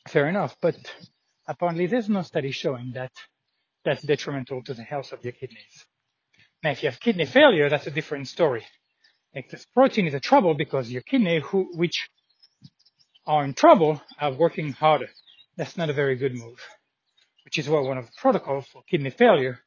fair 0.09 0.29
enough. 0.29 0.57
But 0.61 0.77
apparently, 1.47 1.87
there's 1.87 2.09
no 2.09 2.23
study 2.23 2.51
showing 2.51 2.93
that 2.95 3.12
that's 3.85 4.03
detrimental 4.03 4.62
to 4.64 4.75
the 4.75 4.83
health 4.83 5.12
of 5.12 5.23
your 5.25 5.33
kidneys. 5.33 5.87
Now, 6.62 6.71
if 6.71 6.83
you 6.83 6.90
have 6.90 7.01
kidney 7.01 7.27
failure, 7.27 7.69
that's 7.69 7.87
a 7.87 7.90
different 7.90 8.29
story. 8.29 8.64
Excess 9.35 9.67
protein 9.75 10.07
is 10.07 10.14
a 10.14 10.21
trouble 10.21 10.55
because 10.55 10.90
your 10.90 11.03
kidney, 11.03 11.40
who, 11.40 11.69
which 11.75 12.09
are 13.27 13.45
in 13.45 13.53
trouble, 13.53 14.01
are 14.19 14.33
working 14.33 14.73
harder. 14.73 15.09
That's 15.57 15.77
not 15.77 15.90
a 15.90 15.93
very 15.93 16.17
good 16.17 16.35
move, 16.35 16.61
which 17.45 17.59
is 17.59 17.69
why 17.69 17.81
one 17.81 17.99
of 17.99 18.07
the 18.07 18.12
protocols 18.17 18.67
for 18.69 18.83
kidney 18.88 19.11
failure 19.11 19.59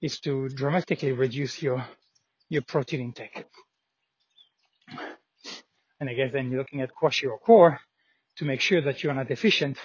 is 0.00 0.20
to 0.20 0.48
dramatically 0.48 1.12
reduce 1.12 1.60
your, 1.62 1.84
your 2.48 2.62
protein 2.62 3.00
intake. 3.00 3.44
And 6.00 6.08
I 6.08 6.14
guess 6.14 6.32
then 6.32 6.50
you're 6.50 6.60
looking 6.60 6.80
at 6.80 6.90
kwashiorkor 6.94 7.78
to 8.38 8.44
make 8.44 8.60
sure 8.60 8.80
that 8.80 9.02
you're 9.02 9.14
not 9.14 9.28
deficient 9.28 9.78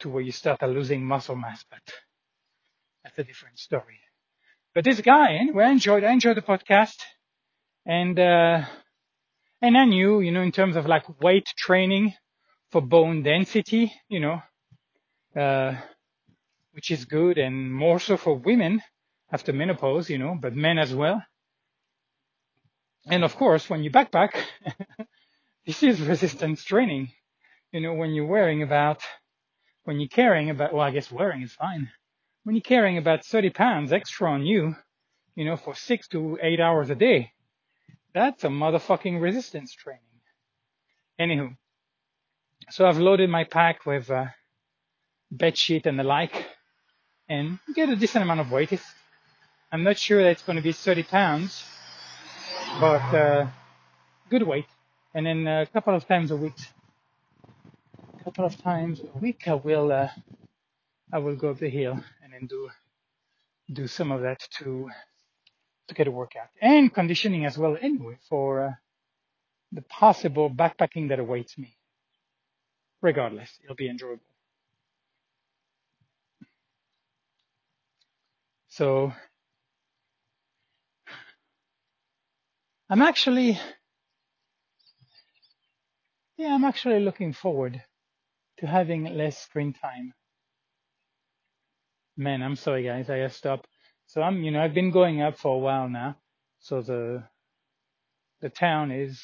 to 0.00 0.08
where 0.08 0.22
you 0.22 0.32
start 0.32 0.62
losing 0.62 1.04
muscle 1.04 1.36
mass, 1.36 1.64
but 1.70 1.80
that's 3.02 3.18
a 3.18 3.24
different 3.24 3.58
story. 3.58 4.00
But 4.74 4.84
this 4.84 5.00
guy, 5.00 5.34
anyway, 5.34 5.64
I 5.64 5.70
enjoyed, 5.70 6.04
I 6.04 6.12
enjoyed 6.12 6.36
the 6.36 6.42
podcast. 6.42 6.96
And, 7.86 8.18
uh, 8.18 8.62
and 9.62 9.78
I 9.78 9.84
knew, 9.84 10.20
you 10.20 10.32
know, 10.32 10.42
in 10.42 10.52
terms 10.52 10.76
of 10.76 10.86
like 10.86 11.22
weight 11.22 11.46
training 11.56 12.14
for 12.72 12.82
bone 12.82 13.22
density, 13.22 13.92
you 14.08 14.20
know, 14.20 14.42
uh, 15.40 15.76
which 16.72 16.90
is 16.90 17.04
good 17.04 17.38
and 17.38 17.72
more 17.72 18.00
so 18.00 18.16
for 18.16 18.36
women 18.36 18.82
after 19.32 19.52
menopause, 19.52 20.10
you 20.10 20.18
know, 20.18 20.36
but 20.38 20.54
men 20.54 20.78
as 20.78 20.94
well. 20.94 21.22
And 23.06 23.22
of 23.24 23.36
course, 23.36 23.70
when 23.70 23.84
you 23.84 23.90
backpack, 23.90 24.30
this 25.66 25.82
is 25.82 26.00
resistance 26.00 26.64
training. 26.64 27.12
You 27.72 27.80
know, 27.80 27.94
when 27.94 28.14
you're 28.14 28.26
wearing 28.26 28.62
about, 28.62 29.02
when 29.84 30.00
you're 30.00 30.08
carrying 30.08 30.50
about, 30.50 30.72
well, 30.72 30.82
I 30.82 30.90
guess 30.90 31.10
wearing 31.10 31.42
is 31.42 31.52
fine 31.52 31.90
when 32.46 32.54
you're 32.54 32.62
carrying 32.62 32.96
about 32.96 33.24
30 33.24 33.50
pounds 33.50 33.92
extra 33.92 34.30
on 34.30 34.46
you, 34.46 34.76
you 35.34 35.44
know, 35.44 35.56
for 35.56 35.74
six 35.74 36.06
to 36.06 36.38
eight 36.40 36.60
hours 36.60 36.90
a 36.90 36.94
day, 36.94 37.32
that's 38.14 38.44
a 38.44 38.46
motherfucking 38.46 39.20
resistance 39.20 39.72
training. 39.74 40.00
Anywho, 41.20 41.56
so 42.70 42.86
I've 42.86 42.98
loaded 42.98 43.30
my 43.30 43.42
pack 43.42 43.84
with 43.84 44.08
uh, 44.12 44.26
bed 45.28 45.58
sheet 45.58 45.86
and 45.86 45.98
the 45.98 46.04
like, 46.04 46.46
and 47.28 47.58
get 47.74 47.88
a 47.88 47.96
decent 47.96 48.22
amount 48.22 48.38
of 48.38 48.52
weight. 48.52 48.80
I'm 49.72 49.82
not 49.82 49.98
sure 49.98 50.22
that 50.22 50.30
it's 50.30 50.42
going 50.44 50.54
to 50.54 50.62
be 50.62 50.70
30 50.70 51.02
pounds, 51.02 51.64
but 52.78 53.02
uh, 53.12 53.48
good 54.30 54.44
weight. 54.44 54.66
And 55.14 55.26
then 55.26 55.48
a 55.48 55.66
couple 55.66 55.96
of 55.96 56.06
times 56.06 56.30
a 56.30 56.36
week, 56.36 56.54
couple 58.26 58.44
of 58.44 58.60
times 58.60 59.00
a 59.14 59.18
week, 59.20 59.46
I 59.46 59.54
will 59.54 59.92
uh, 59.92 60.08
I 61.12 61.18
will 61.18 61.36
go 61.36 61.50
up 61.50 61.60
the 61.60 61.70
hill 61.70 61.92
and 62.24 62.32
then 62.32 62.46
do 62.48 62.68
do 63.72 63.86
some 63.86 64.10
of 64.10 64.22
that 64.22 64.40
to 64.58 64.90
to 65.86 65.94
get 65.94 66.08
a 66.08 66.10
workout 66.10 66.48
and 66.60 66.92
conditioning 66.92 67.44
as 67.44 67.56
well 67.56 67.78
anyway 67.80 68.18
for 68.28 68.66
uh, 68.66 68.72
the 69.70 69.82
possible 69.82 70.50
backpacking 70.50 71.10
that 71.10 71.20
awaits 71.20 71.56
me. 71.56 71.76
Regardless, 73.00 73.60
it'll 73.62 73.76
be 73.76 73.88
enjoyable. 73.88 74.24
So 78.70 79.12
I'm 82.90 83.02
actually 83.02 83.60
yeah, 86.36 86.52
I'm 86.56 86.64
actually 86.64 86.98
looking 86.98 87.32
forward 87.32 87.80
to 88.58 88.66
having 88.66 89.04
less 89.16 89.38
screen 89.38 89.72
time 89.72 90.12
Man, 92.18 92.42
I'm 92.42 92.56
sorry 92.56 92.84
guys, 92.84 93.10
I 93.10 93.18
gotta 93.18 93.30
stop. 93.30 93.66
So 94.06 94.22
I'm, 94.22 94.42
you 94.42 94.50
know, 94.50 94.62
I've 94.62 94.72
been 94.72 94.90
going 94.90 95.20
up 95.20 95.36
for 95.36 95.54
a 95.54 95.58
while 95.58 95.88
now. 95.88 96.16
So 96.60 96.80
the, 96.80 97.24
the 98.40 98.48
town 98.48 98.90
is 98.90 99.20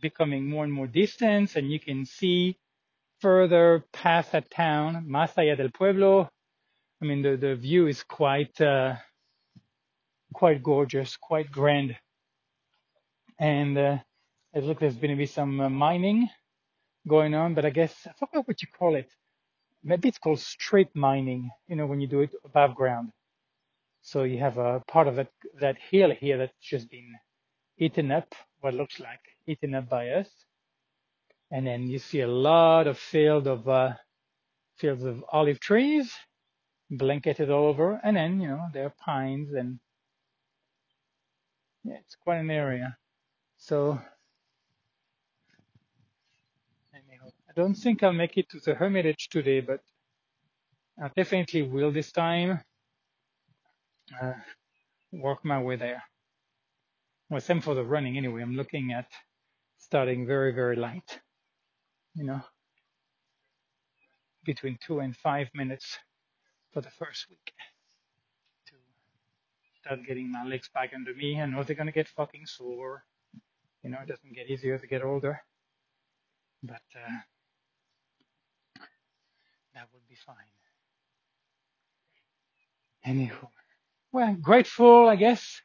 becoming 0.00 0.48
more 0.48 0.62
and 0.62 0.72
more 0.72 0.86
distant 0.86 1.56
and 1.56 1.72
you 1.72 1.80
can 1.80 2.04
see 2.06 2.56
further 3.20 3.84
past 3.92 4.32
that 4.32 4.50
town, 4.50 5.06
Más 5.08 5.34
allá 5.34 5.56
del 5.56 5.70
pueblo. 5.70 6.28
I 7.02 7.04
mean, 7.04 7.22
the, 7.22 7.36
the 7.36 7.56
view 7.56 7.88
is 7.88 8.04
quite, 8.04 8.60
uh, 8.60 8.94
quite 10.32 10.62
gorgeous, 10.62 11.16
quite 11.16 11.50
grand. 11.50 11.96
And, 13.40 13.76
uh, 13.76 13.98
it 14.52 14.58
looks 14.62 14.68
like 14.68 14.78
there's 14.80 14.96
going 14.96 15.10
to 15.10 15.16
be 15.16 15.26
some 15.26 15.60
uh, 15.60 15.68
mining 15.68 16.28
going 17.08 17.34
on, 17.34 17.54
but 17.54 17.66
I 17.66 17.70
guess, 17.70 17.94
I 18.06 18.12
forgot 18.18 18.48
what 18.48 18.62
you 18.62 18.68
call 18.78 18.96
it 18.96 19.08
maybe 19.84 20.08
it's 20.08 20.18
called 20.18 20.40
straight 20.40 20.94
mining, 20.96 21.50
you 21.68 21.76
know, 21.76 21.86
when 21.86 22.00
you 22.00 22.08
do 22.08 22.20
it 22.20 22.34
above 22.44 22.74
ground. 22.74 23.10
So 24.02 24.24
you 24.24 24.38
have 24.38 24.58
a 24.58 24.80
part 24.88 25.06
of 25.08 25.16
that, 25.16 25.28
that 25.60 25.76
hill 25.90 26.10
here 26.10 26.38
that's 26.38 26.58
just 26.60 26.90
been 26.90 27.14
eaten 27.78 28.10
up, 28.10 28.34
what 28.60 28.74
looks 28.74 29.00
like 29.00 29.20
eaten 29.46 29.74
up 29.74 29.88
by 29.88 30.08
us. 30.10 30.28
And 31.50 31.66
then 31.66 31.88
you 31.88 31.98
see 31.98 32.20
a 32.20 32.28
lot 32.28 32.86
of 32.86 32.98
field 32.98 33.46
of 33.46 33.68
uh, 33.68 33.94
fields 34.78 35.04
of 35.04 35.24
olive 35.32 35.60
trees, 35.60 36.12
blanketed 36.90 37.50
all 37.50 37.66
over, 37.66 38.00
and 38.02 38.16
then 38.16 38.40
you 38.40 38.48
know 38.48 38.62
there 38.72 38.86
are 38.86 38.94
pines 39.04 39.52
and 39.54 39.78
yeah, 41.84 41.96
it's 42.00 42.16
quite 42.16 42.38
an 42.38 42.50
area. 42.50 42.96
So 43.58 44.00
anyhow, 46.94 47.30
I 47.56 47.60
don't 47.60 47.74
think 47.74 48.02
I'll 48.02 48.12
make 48.12 48.36
it 48.36 48.48
to 48.50 48.58
the 48.58 48.74
Hermitage 48.74 49.28
today, 49.28 49.60
but 49.60 49.80
I 51.00 51.08
definitely 51.16 51.62
will 51.62 51.92
this 51.92 52.10
time 52.10 52.60
uh, 54.20 54.32
work 55.12 55.44
my 55.44 55.62
way 55.62 55.76
there. 55.76 56.02
Well, 57.30 57.40
same 57.40 57.60
for 57.60 57.74
the 57.76 57.84
running 57.84 58.16
anyway. 58.18 58.42
I'm 58.42 58.56
looking 58.56 58.92
at 58.92 59.06
starting 59.78 60.26
very, 60.26 60.52
very 60.52 60.74
light, 60.74 61.20
you 62.14 62.24
know, 62.24 62.40
between 64.44 64.76
two 64.84 64.98
and 64.98 65.16
five 65.16 65.48
minutes 65.54 65.96
for 66.72 66.80
the 66.80 66.90
first 66.90 67.26
week 67.30 67.52
to 68.66 68.74
start 69.80 70.00
getting 70.08 70.32
my 70.32 70.44
legs 70.44 70.68
back 70.74 70.90
under 70.92 71.14
me. 71.14 71.40
I 71.40 71.46
know 71.46 71.62
they're 71.62 71.76
going 71.76 71.86
to 71.86 71.92
get 71.92 72.08
fucking 72.08 72.46
sore. 72.46 73.04
You 73.84 73.90
know, 73.90 73.98
it 74.02 74.08
doesn't 74.08 74.34
get 74.34 74.50
easier 74.50 74.76
to 74.76 74.86
get 74.88 75.02
older, 75.04 75.40
but 76.62 76.82
uh, 76.96 77.18
that 79.74 79.88
would 79.92 80.06
be 80.08 80.16
fine. 80.26 80.36
Anywho, 83.06 83.48
well, 84.12 84.34
grateful, 84.40 85.08
I 85.08 85.16
guess. 85.16 85.60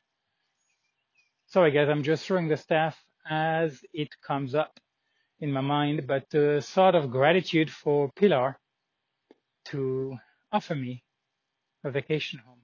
Sorry, 1.47 1.71
guys, 1.71 1.89
I'm 1.89 2.03
just 2.03 2.25
throwing 2.25 2.47
the 2.47 2.57
stuff 2.57 2.97
as 3.29 3.79
it 3.93 4.09
comes 4.25 4.55
up 4.55 4.79
in 5.39 5.51
my 5.51 5.61
mind, 5.61 6.07
but 6.07 6.33
uh, 6.35 6.61
sort 6.61 6.95
of 6.95 7.11
gratitude 7.11 7.71
for 7.71 8.11
Pilar 8.15 8.57
to 9.65 10.17
offer 10.51 10.75
me 10.75 11.03
a 11.83 11.91
vacation 11.91 12.39
home, 12.39 12.61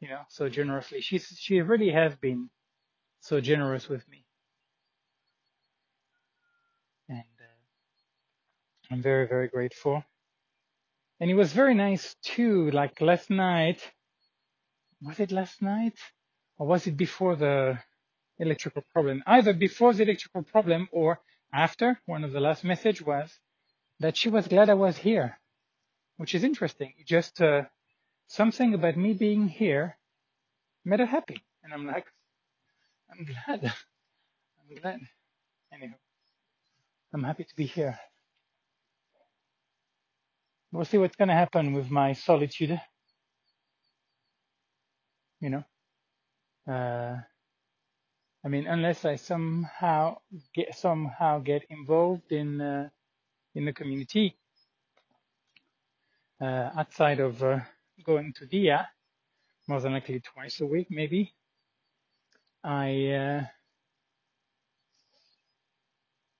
you 0.00 0.08
know, 0.08 0.20
so 0.28 0.48
generously. 0.48 1.00
She's, 1.00 1.26
she 1.38 1.60
really 1.60 1.90
has 1.90 2.14
been 2.16 2.50
so 3.20 3.40
generous 3.40 3.88
with 3.88 4.08
me. 4.08 4.24
And 7.08 7.18
uh, 7.18 7.78
I'm 8.94 9.02
very, 9.02 9.26
very 9.28 9.48
grateful. 9.48 10.04
And 11.20 11.30
it 11.30 11.34
was 11.34 11.52
very 11.52 11.74
nice 11.74 12.16
too, 12.22 12.70
like 12.70 13.00
last 13.00 13.28
night, 13.28 13.80
was 15.02 15.20
it 15.20 15.30
last 15.30 15.60
night? 15.60 15.98
Or 16.58 16.66
was 16.66 16.86
it 16.86 16.96
before 16.96 17.36
the 17.36 17.78
electrical 18.38 18.82
problem? 18.92 19.22
Either 19.26 19.52
before 19.52 19.92
the 19.92 20.02
electrical 20.02 20.42
problem 20.42 20.88
or 20.92 21.20
after. 21.52 22.00
One 22.06 22.24
of 22.24 22.32
the 22.32 22.40
last 22.40 22.64
message 22.64 23.02
was 23.02 23.38
that 23.98 24.16
she 24.16 24.30
was 24.30 24.48
glad 24.48 24.70
I 24.70 24.74
was 24.74 24.96
here, 24.96 25.38
which 26.16 26.34
is 26.34 26.44
interesting. 26.44 26.94
Just 27.06 27.40
uh, 27.40 27.64
something 28.26 28.74
about 28.74 28.96
me 28.96 29.12
being 29.12 29.48
here 29.48 29.98
made 30.84 31.00
her 31.00 31.06
happy. 31.06 31.42
And 31.62 31.72
I'm 31.72 31.86
like, 31.86 32.06
I'm 33.10 33.24
glad. 33.24 33.64
I'm 34.70 34.76
glad. 34.80 35.00
Anyhow, 35.72 35.96
I'm 37.12 37.24
happy 37.24 37.44
to 37.44 37.56
be 37.56 37.66
here. 37.66 37.98
We'll 40.72 40.84
see 40.84 40.98
what's 40.98 41.16
going 41.16 41.28
to 41.28 41.34
happen 41.34 41.72
with 41.72 41.90
my 41.90 42.12
solitude. 42.12 42.80
You 45.40 45.50
know, 45.50 45.64
uh, 46.72 47.18
I 48.44 48.48
mean, 48.48 48.66
unless 48.66 49.04
I 49.04 49.16
somehow 49.16 50.18
get 50.54 50.76
somehow 50.76 51.40
get 51.40 51.64
involved 51.70 52.32
in 52.32 52.60
uh, 52.60 52.88
in 53.54 53.64
the 53.66 53.72
community 53.72 54.36
uh, 56.40 56.70
outside 56.78 57.20
of 57.20 57.42
uh, 57.42 57.60
going 58.04 58.32
to 58.38 58.46
DIA, 58.46 58.88
more 59.68 59.80
than 59.80 59.92
likely 59.94 60.20
twice 60.20 60.60
a 60.60 60.66
week, 60.66 60.88
maybe. 60.90 61.34
I 62.64 63.08
uh, 63.08 63.44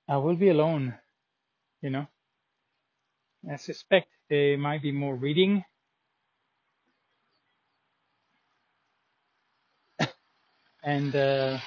I 0.09 0.17
will 0.19 0.37
be 0.37 0.51
alone. 0.51 0.95
You 1.83 1.91
know, 1.91 2.07
I 3.51 3.57
suspect 3.57 4.09
there 4.31 4.59
might 4.59 4.83
be 4.83 4.93
more 4.93 5.17
reading 5.17 5.65
and 10.85 11.15
uh, 11.17 11.59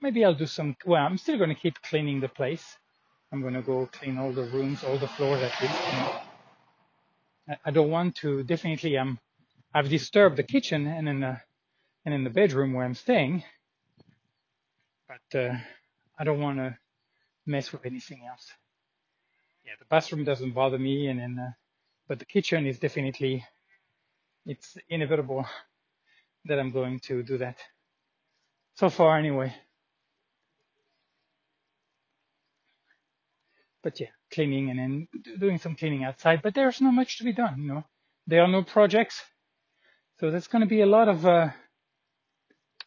maybe 0.00 0.24
I'll 0.24 0.34
do 0.34 0.46
some. 0.46 0.76
Well, 0.86 1.04
I'm 1.04 1.18
still 1.18 1.38
going 1.38 1.50
to 1.50 1.54
keep 1.54 1.80
cleaning 1.82 2.20
the 2.20 2.28
place. 2.28 2.64
I'm 3.32 3.42
going 3.42 3.54
to 3.54 3.62
go 3.62 3.88
clean 3.92 4.18
all 4.18 4.32
the 4.32 4.44
rooms, 4.44 4.84
all 4.84 4.98
the 4.98 5.08
floors 5.08 5.42
at 5.42 5.60
least. 5.62 5.74
I, 7.64 7.70
don't 7.70 7.90
want 7.90 8.16
to. 8.16 8.42
Definitely, 8.44 8.98
I'm. 8.98 9.18
I've 9.74 9.88
disturbed 9.88 10.36
the 10.36 10.42
kitchen 10.42 10.86
and 10.86 11.08
in 11.08 11.20
the 11.20 11.40
and 12.04 12.14
in 12.14 12.24
the 12.24 12.30
bedroom 12.30 12.72
where 12.72 12.84
I'm 12.84 12.94
staying, 12.94 13.44
but 15.08 15.38
uh, 15.38 15.56
I 16.18 16.24
don't 16.24 16.40
want 16.40 16.58
to 16.58 16.76
mess 17.46 17.72
with 17.72 17.86
anything 17.86 18.22
else. 18.28 18.50
Yeah, 19.70 19.76
the 19.78 19.84
bathroom 19.88 20.24
doesn't 20.24 20.50
bother 20.50 20.80
me, 20.80 21.06
and 21.06 21.20
then, 21.20 21.38
uh, 21.38 21.52
but 22.08 22.18
the 22.18 22.24
kitchen 22.24 22.66
is 22.66 22.80
definitely. 22.80 23.44
It's 24.44 24.76
inevitable 24.88 25.46
that 26.46 26.58
I'm 26.58 26.72
going 26.72 26.98
to 27.04 27.22
do 27.22 27.38
that. 27.38 27.58
So 28.74 28.90
far, 28.90 29.16
anyway. 29.16 29.54
but 33.82 34.00
yeah, 34.00 34.08
cleaning 34.32 34.70
and 34.70 34.78
then 34.78 35.08
doing 35.38 35.58
some 35.58 35.76
cleaning 35.76 36.04
outside. 36.04 36.42
But 36.42 36.54
there's 36.54 36.80
not 36.80 36.92
much 36.92 37.18
to 37.18 37.24
be 37.24 37.32
done, 37.32 37.62
you 37.62 37.68
know. 37.68 37.84
There 38.26 38.42
are 38.42 38.48
no 38.48 38.62
projects, 38.62 39.22
so 40.18 40.30
there's 40.30 40.48
going 40.48 40.62
to 40.62 40.68
be 40.68 40.80
a 40.82 40.86
lot 40.86 41.08
of 41.08 41.24
uh, 41.24 41.50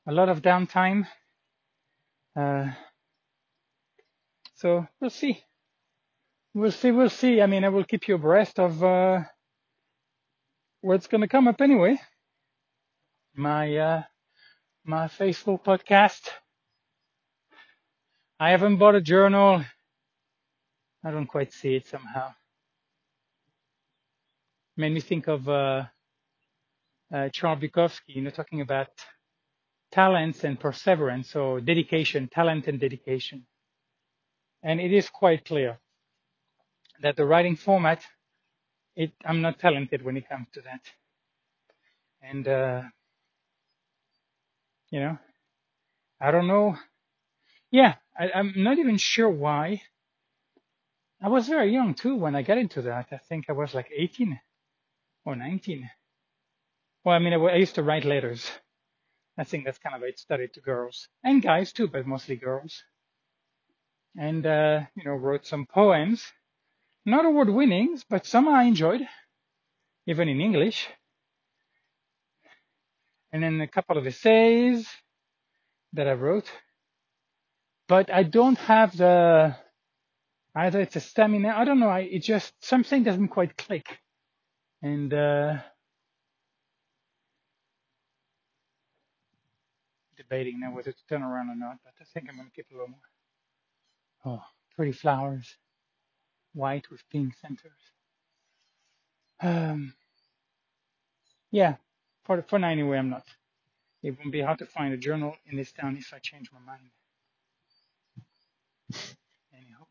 a 0.05 0.11
lot 0.11 0.29
of 0.29 0.41
downtime. 0.41 1.07
Uh, 2.35 2.71
so 4.55 4.85
we'll 4.99 5.09
see. 5.09 5.43
We'll 6.53 6.71
see. 6.71 6.91
We'll 6.91 7.09
see. 7.09 7.41
I 7.41 7.47
mean, 7.47 7.63
I 7.65 7.69
will 7.69 7.85
keep 7.85 8.07
you 8.07 8.15
abreast 8.15 8.59
of 8.59 8.83
uh, 8.83 9.21
what's 10.81 11.07
going 11.07 11.21
to 11.21 11.27
come 11.27 11.47
up 11.47 11.61
anyway. 11.61 11.99
My 13.35 13.77
uh, 13.77 14.03
my 14.85 15.07
Facebook 15.07 15.63
podcast. 15.63 16.29
I 18.39 18.51
haven't 18.51 18.77
bought 18.77 18.95
a 18.95 19.01
journal 19.01 19.63
I 21.03 21.11
don't 21.11 21.27
quite 21.27 21.53
see 21.53 21.75
it 21.75 21.87
somehow. 21.87 22.33
Made 24.77 24.93
me 24.93 25.01
think 25.01 25.27
of 25.27 25.47
uh, 25.49 25.85
uh, 27.13 27.29
Bukowski, 27.33 28.15
you 28.15 28.21
know, 28.21 28.31
talking 28.31 28.61
about 28.61 28.89
talents 29.91 30.43
and 30.43 30.59
perseverance, 30.59 31.35
or 31.35 31.61
dedication, 31.61 32.29
talent 32.29 32.67
and 32.67 32.79
dedication. 32.79 33.45
And 34.63 34.81
it 34.81 34.93
is 34.93 35.09
quite 35.09 35.45
clear 35.45 35.79
that 37.01 37.15
the 37.15 37.25
writing 37.25 37.55
format, 37.55 38.03
it, 38.95 39.11
I'm 39.25 39.41
not 39.41 39.59
talented 39.59 40.03
when 40.03 40.17
it 40.17 40.29
comes 40.29 40.47
to 40.53 40.61
that. 40.61 40.81
And, 42.21 42.47
uh, 42.47 42.83
you 44.91 44.99
know, 44.99 45.17
I 46.21 46.31
don't 46.31 46.47
know. 46.47 46.77
Yeah, 47.71 47.95
I, 48.17 48.31
I'm 48.35 48.53
not 48.57 48.79
even 48.79 48.97
sure 48.97 49.29
why 49.29 49.81
I 51.21 51.29
was 51.29 51.47
very 51.47 51.71
young 51.71 51.93
too 51.95 52.15
when 52.15 52.35
I 52.35 52.43
got 52.43 52.57
into 52.57 52.81
that. 52.83 53.07
I 53.11 53.17
think 53.17 53.45
I 53.49 53.53
was 53.53 53.73
like 53.73 53.89
18 53.95 54.39
or 55.25 55.35
19. 55.35 55.89
Well, 57.05 57.15
I 57.15 57.19
mean, 57.19 57.33
I, 57.33 57.37
I 57.37 57.55
used 57.55 57.75
to 57.75 57.83
write 57.83 58.05
letters. 58.05 58.51
I 59.37 59.43
think 59.45 59.65
that's 59.65 59.79
kind 59.79 59.95
of 59.95 60.03
it 60.03 60.19
started 60.19 60.53
to 60.53 60.61
girls 60.61 61.07
and 61.23 61.41
guys 61.41 61.73
too, 61.73 61.87
but 61.87 62.05
mostly 62.07 62.35
girls. 62.35 62.83
And, 64.17 64.45
uh, 64.45 64.81
you 64.95 65.05
know, 65.05 65.13
wrote 65.13 65.45
some 65.45 65.65
poems, 65.65 66.23
not 67.05 67.25
award 67.25 67.49
winnings, 67.49 68.05
but 68.09 68.25
some 68.25 68.47
I 68.47 68.63
enjoyed, 68.63 69.01
even 70.07 70.29
in 70.29 70.41
English. 70.41 70.87
And 73.33 73.43
then 73.43 73.61
a 73.61 73.67
couple 73.67 73.97
of 73.97 74.07
essays 74.07 74.87
that 75.93 76.07
I 76.07 76.13
wrote. 76.13 76.51
But 77.87 78.11
I 78.13 78.23
don't 78.23 78.57
have 78.59 78.97
the, 78.97 79.55
either 80.55 80.81
it's 80.81 80.95
a 80.97 81.01
stamina. 81.01 81.53
I 81.55 81.65
don't 81.65 81.79
know. 81.79 81.89
I, 81.89 82.01
it 82.01 82.21
just 82.23 82.53
something 82.63 83.03
doesn't 83.03 83.29
quite 83.29 83.57
click, 83.57 83.87
and 84.81 85.13
uh, 85.13 85.57
debating 90.17 90.61
now 90.61 90.75
whether 90.75 90.91
to 90.91 91.07
turn 91.09 91.23
around 91.23 91.49
or 91.49 91.55
not. 91.55 91.77
But 91.83 91.93
I 92.01 92.05
think 92.13 92.27
I'm 92.29 92.37
gonna 92.37 92.49
keep 92.55 92.67
a 92.71 92.73
little 92.73 92.89
more. 92.89 92.99
Oh, 94.25 94.43
pretty 94.75 94.93
flowers, 94.93 95.55
white 96.53 96.89
with 96.91 97.03
pink 97.11 97.35
centers. 97.41 97.81
Um, 99.41 99.93
yeah, 101.51 101.75
for 102.25 102.43
for 102.43 102.59
now 102.59 102.69
anyway, 102.69 102.99
I'm 102.99 103.09
not. 103.11 103.25
It 104.03 104.17
won't 104.19 104.31
be 104.33 104.41
hard 104.41 104.59
to 104.59 104.65
find 104.67 104.93
a 104.93 104.97
journal 104.97 105.35
in 105.47 105.57
this 105.57 105.73
town 105.73 105.97
if 105.97 106.13
I 106.13 106.19
change 106.19 106.49
my 106.53 106.59
mind. 106.59 106.89
Anyhow, 109.53 109.85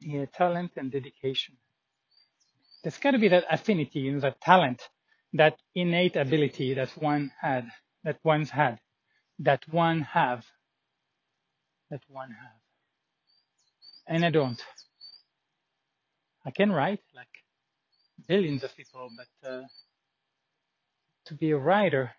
yeah, 0.00 0.26
talent 0.26 0.72
and 0.76 0.92
dedication. 0.92 1.56
There's 2.84 2.98
got 2.98 3.12
to 3.12 3.18
be 3.18 3.28
that 3.28 3.44
affinity, 3.50 4.00
you 4.00 4.14
know, 4.14 4.20
that 4.20 4.40
talent, 4.40 4.82
that 5.34 5.58
innate 5.76 6.16
ability 6.16 6.74
that 6.76 6.90
one 6.98 7.32
had, 7.40 7.68
that 8.04 8.18
one's 8.24 8.50
had, 8.50 8.80
that 9.40 9.64
one 9.70 10.02
have, 10.02 10.44
that 11.90 12.02
one 12.08 12.30
have. 12.30 12.60
And 14.06 14.24
I 14.24 14.30
don't. 14.30 14.60
I 16.44 16.50
can 16.50 16.72
write 16.72 17.00
like 17.14 17.28
billions 18.28 18.64
of 18.64 18.76
people, 18.76 19.10
but 19.16 19.48
uh, 19.48 19.62
to 21.26 21.34
be 21.34 21.52
a 21.52 21.58
writer, 21.58 22.12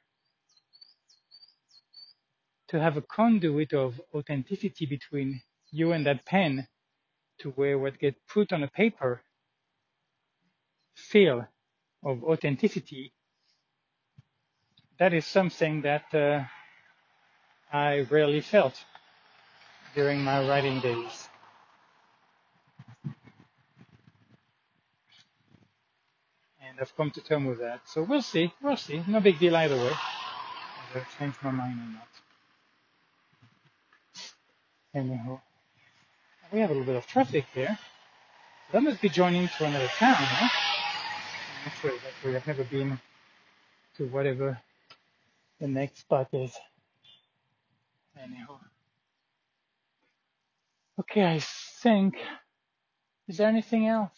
to 2.69 2.79
have 2.79 2.97
a 2.97 3.01
conduit 3.01 3.73
of 3.73 3.99
authenticity 4.13 4.85
between 4.85 5.41
you 5.71 5.91
and 5.91 6.05
that 6.05 6.25
pen, 6.25 6.67
to 7.39 7.51
where 7.51 7.77
what 7.77 7.99
gets 7.99 8.19
put 8.33 8.53
on 8.53 8.63
a 8.63 8.67
paper 8.69 9.21
feel 10.95 11.47
of 12.03 12.23
authenticity, 12.23 13.13
that 14.99 15.13
is 15.13 15.25
something 15.25 15.81
that 15.81 16.13
uh, 16.13 16.43
I 17.71 18.01
rarely 18.09 18.41
felt 18.41 18.75
during 19.95 20.23
my 20.23 20.47
writing 20.47 20.79
days. 20.79 21.29
And 26.61 26.79
I've 26.81 26.95
come 26.95 27.11
to 27.11 27.21
terms 27.21 27.47
with 27.49 27.59
that. 27.59 27.81
So 27.85 28.03
we'll 28.03 28.21
see. 28.21 28.53
We'll 28.61 28.77
see. 28.77 29.03
No 29.07 29.19
big 29.19 29.39
deal 29.39 29.55
either 29.55 29.75
way. 29.75 29.91
Whether 30.93 31.05
I 31.05 31.19
change 31.19 31.35
my 31.43 31.51
mind 31.51 31.79
or 31.79 31.93
not. 31.93 32.07
Anyhow, 34.95 35.41
we 36.51 36.59
have 36.59 36.69
a 36.69 36.73
little 36.73 36.85
bit 36.85 36.95
of 36.95 37.07
traffic 37.07 37.45
here. 37.53 37.77
That 38.71 38.83
must 38.83 39.01
be 39.01 39.09
joining 39.09 39.47
to 39.47 39.65
another 39.65 39.87
town, 39.87 40.15
huh? 40.15 40.49
I'm 41.45 41.65
not 41.65 41.75
sure 41.81 41.91
exactly. 41.91 42.35
I've 42.35 42.47
never 42.47 42.63
been 42.63 42.99
to 43.97 44.07
whatever 44.07 44.59
the 45.63 45.69
next 45.69 46.01
spot 46.01 46.29
is. 46.33 46.53
Anyhow. 48.21 48.59
Okay, 50.99 51.25
I 51.25 51.39
think. 51.83 52.15
Is 53.27 53.37
there 53.37 53.49
anything 53.49 53.87
else? 53.87 54.11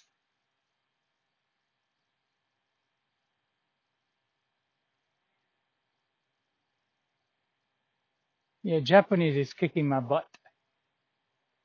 Yeah, 8.63 8.79
Japanese 8.81 9.37
is 9.37 9.53
kicking 9.53 9.87
my 9.89 10.01
butt, 10.01 10.27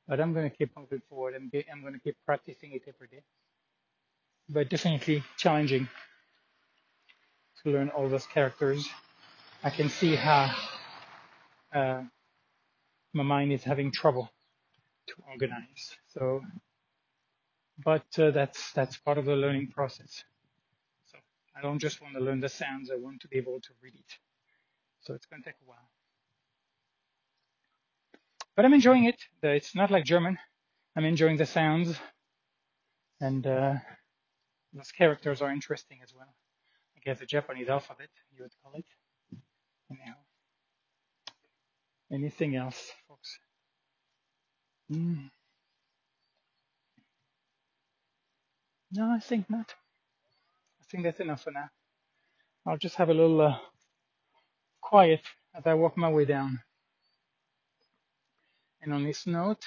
but 0.07 0.19
I'm 0.21 0.33
to 0.49 0.55
keep 0.55 0.77
moving 0.77 1.01
forward. 1.09 1.35
I'm, 1.35 1.51
I'm 1.73 1.81
to 1.93 1.99
keep 1.99 2.17
practicing 2.25 2.73
it 2.73 2.83
every 2.87 3.07
day. 3.07 3.23
But 4.49 4.69
definitely 4.69 5.23
challenging 5.37 5.89
to 7.63 7.71
learn 7.71 7.89
all 7.89 8.09
those 8.09 8.27
characters. 8.27 8.89
I 9.63 9.69
can 9.71 9.89
see 9.89 10.15
how 10.15 10.55
uh, 11.73 12.03
my 13.13 13.23
mind 13.23 13.53
is 13.53 13.63
having 13.63 13.91
trouble 13.91 14.29
to 15.07 15.15
organize. 15.29 15.97
So, 16.09 16.41
but 17.83 18.05
uh, 18.19 18.31
that's 18.31 18.73
that's 18.73 18.97
part 18.97 19.17
of 19.17 19.25
the 19.25 19.35
learning 19.35 19.69
process. 19.69 20.23
So 21.11 21.19
I 21.57 21.61
don't 21.61 21.79
just 21.79 22.01
want 22.01 22.15
to 22.15 22.21
learn 22.21 22.41
the 22.41 22.49
sounds; 22.49 22.91
I 22.91 22.97
want 22.97 23.21
to 23.21 23.29
be 23.29 23.37
able 23.37 23.61
to 23.61 23.69
read 23.83 23.95
it. 23.95 24.13
So 25.01 25.13
it's 25.15 25.27
going 25.27 25.43
to 25.43 25.49
take 25.49 25.57
a 25.65 25.69
while. 25.69 25.89
But 28.55 28.65
I'm 28.65 28.73
enjoying 28.73 29.05
it. 29.05 29.21
It's 29.43 29.75
not 29.75 29.91
like 29.91 30.05
German. 30.05 30.37
I'm 30.95 31.05
enjoying 31.05 31.37
the 31.37 31.47
sounds, 31.47 31.97
and 33.21 33.47
uh, 33.47 33.75
those 34.73 34.91
characters 34.91 35.41
are 35.41 35.51
interesting 35.51 35.99
as 36.03 36.13
well. 36.15 36.33
I 36.97 37.01
guess 37.05 37.19
the 37.19 37.27
Japanese 37.27 37.69
alphabet, 37.69 38.09
you 38.35 38.43
would 38.43 38.53
call 38.63 38.73
it. 38.75 38.85
Anyhow, 39.91 40.15
anything 42.13 42.57
else, 42.57 42.91
folks? 43.07 43.39
Mm, 44.91 45.29
no, 48.93 49.11
I 49.11 49.19
think 49.19 49.49
not. 49.49 49.73
I 50.81 50.85
think 50.91 51.03
that's 51.03 51.19
enough 51.21 51.43
for 51.43 51.51
now. 51.51 51.69
I'll 52.67 52.77
just 52.77 52.95
have 52.97 53.09
a 53.09 53.13
little 53.15 53.41
uh, 53.41 53.57
quiet 54.81 55.21
as 55.55 55.67
I 55.67 55.75
walk 55.75 55.97
my 55.97 56.09
way 56.09 56.25
down. 56.25 56.61
And 58.81 58.93
on 58.93 59.03
this 59.05 59.27
note, 59.27 59.63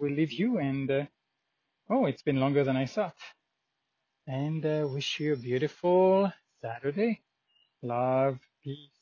we'll 0.00 0.12
leave 0.12 0.32
you 0.32 0.58
and, 0.58 0.90
uh, 0.90 1.06
oh, 1.90 2.06
it's 2.06 2.22
been 2.22 2.40
longer 2.40 2.64
than 2.64 2.76
I 2.76 2.86
thought. 2.86 3.16
And 4.26 4.64
uh, 4.66 4.88
wish 4.90 5.20
you 5.20 5.34
a 5.34 5.36
beautiful 5.36 6.32
Saturday. 6.62 7.22
Love, 7.82 8.38
peace. 8.64 8.99